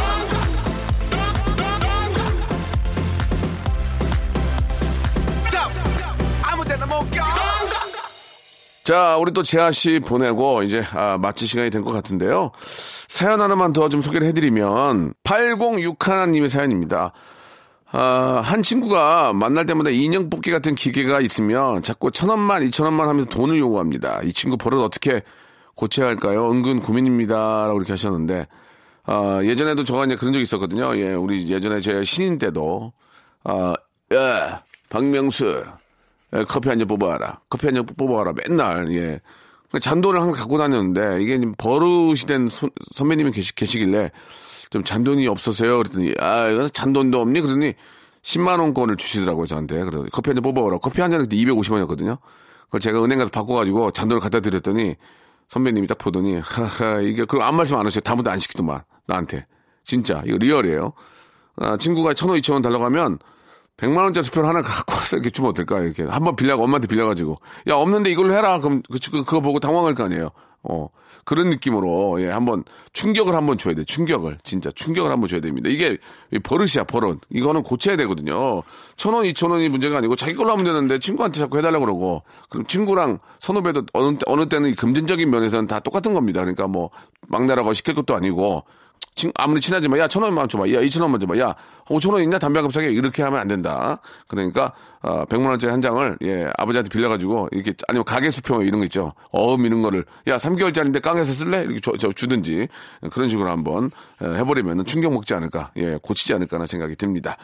[8.84, 12.52] 자, 우리 또 재하 씨 보내고 이제 아, 마칠 시간이 된 것 같은데요.
[13.08, 17.12] 사연 하나만 더 좀 소개를 해드리면 8061님의 사연입니다.
[17.92, 23.08] 아, 한 친구가 만날 때마다 인형 뽑기 같은 기계가 있으면 자꾸 천 원만, 이천 원만
[23.08, 24.22] 하면서 돈을 요구합니다.
[24.22, 25.22] 이 친구 버릇 어떻게
[25.74, 26.50] 고쳐야 할까요?
[26.50, 27.34] 은근 고민입니다.
[27.66, 28.48] 라고 이렇게 하셨는데,
[29.04, 30.96] 아, 예전에도 저가 이제 그런 적이 있었거든요.
[30.96, 32.92] 예, 우리 예전에 제 신인 때도,
[33.44, 33.74] 아,
[34.12, 35.64] 야, 박명수,
[36.34, 37.40] 예, 커피 한 잔 뽑아와라.
[37.48, 38.32] 커피 한 잔 뽑아와라.
[38.32, 39.20] 맨날, 예.
[39.80, 44.10] 잔돈을 항상 갖고 다녔는데, 이게 버릇이 된 소, 선배님이 계시, 계시길래,
[44.70, 45.78] 좀 잔돈이 없어서요.
[45.78, 47.40] 그랬더니, 아, 잔돈도 없니?
[47.40, 47.74] 그러더니,
[48.22, 49.78] 10만 원권을 주시더라고요, 저한테.
[49.84, 50.78] 그래서 커피 한 잔 뽑아오라.
[50.78, 52.18] 커피 한 잔에 그때 250원이었거든요.
[52.66, 54.96] 그걸 제가 은행 가서 바꿔가지고 잔돈을 갖다 드렸더니,
[55.48, 58.00] 선배님이 딱 보더니, 하하, 이게, 그리고 아무 말씀 안 하셔요.
[58.00, 59.46] 아무도 안 시키더만, 나한테.
[59.84, 60.92] 진짜, 이거 real이에요.
[61.58, 63.18] 아, 친구가 천 원, 이천 원 달라고 하면,
[63.76, 65.80] 100만 원짜리 수표를 하나 갖고 와서 이렇게 주면 어떨까?
[65.80, 66.02] 이렇게.
[66.04, 67.36] 한번 빌려고 엄마한테 빌려 가지고.
[67.68, 68.58] 야, 없는데 이걸로 해라.
[68.58, 70.30] 그럼 그, 그, 그거 보고 당황할 거 아니에요.
[70.68, 70.88] 어.
[71.24, 72.62] 그런 느낌으로, 예, 한번
[72.92, 73.84] 충격을 한번 줘야 돼.
[73.84, 74.38] 충격을.
[74.44, 75.68] 진짜 충격을 한번 줘야 됩니다.
[75.68, 75.98] 이게
[76.44, 77.20] 버릇이야, 버릇.
[77.30, 78.62] 이거는 고쳐야 되거든요.
[78.96, 82.22] 천 원, 이천 원이 문제가 아니고 자기 걸로 하면 되는데 친구한테 자꾸 해달라고 그러고.
[82.48, 86.40] 그럼 친구랑 선후배도 어느, 어느 때는 금전적인 면에서는 다 똑같은 겁니다.
[86.40, 86.90] 그러니까 뭐,
[87.28, 88.64] 막내라고 시킬 것도 아니고.
[89.14, 91.54] 친- 아무리 친하지만 야 천 원만 줘봐 야 이천 원만 줘봐 야
[91.88, 93.98] 오천 원 있냐 담배 한갑 사게 이렇게 하면 안 된다
[94.28, 94.72] 그러니까
[95.06, 98.84] 어, 백만 원짜리 한 장을 예 아버지한테 빌려 가지고 이렇게 아니면 가게 수표 이런 거
[98.86, 99.12] 있죠.
[99.30, 100.04] 어음 이런 거를.
[100.26, 101.62] 야 3개월짜리인데 깡에서 쓸래?
[101.62, 102.66] 이렇게 줘, 저 주든지.
[103.12, 103.90] 그런 식으로 한번
[104.22, 105.70] 예, 해버리면 충격 먹지 않을까.
[105.76, 107.36] 예 고치지 않을까 하는 생각이 듭니다.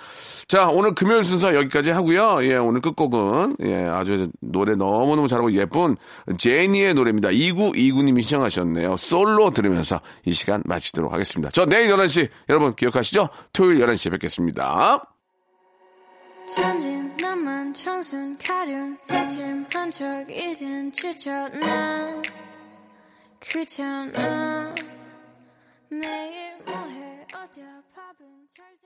[0.48, 2.44] 자 오늘 금요일 순서 여기까지 하고요.
[2.44, 5.96] 예 오늘 끝곡은 예 아주 노래 너무 너무 잘하고 예쁜
[6.36, 7.30] 제니의 노래입니다.
[7.30, 8.96] 2929 님이 신청하셨네요.
[8.96, 11.50] 솔로 들으면서 이 시간 마치도록 하겠습니다.
[11.52, 13.28] 저 내일 11시 여러분 기억하시죠?
[13.52, 15.11] 토요일 11시에 뵙겠습니다.
[16.46, 22.22] 천진 나만 청순 가련 새침 한 척 이젠 지쳤나?
[23.40, 24.74] 귀찮아
[25.88, 27.26] 매일 뭐해?
[27.34, 27.82] 어디야?
[27.94, 28.81] 밥은 잘자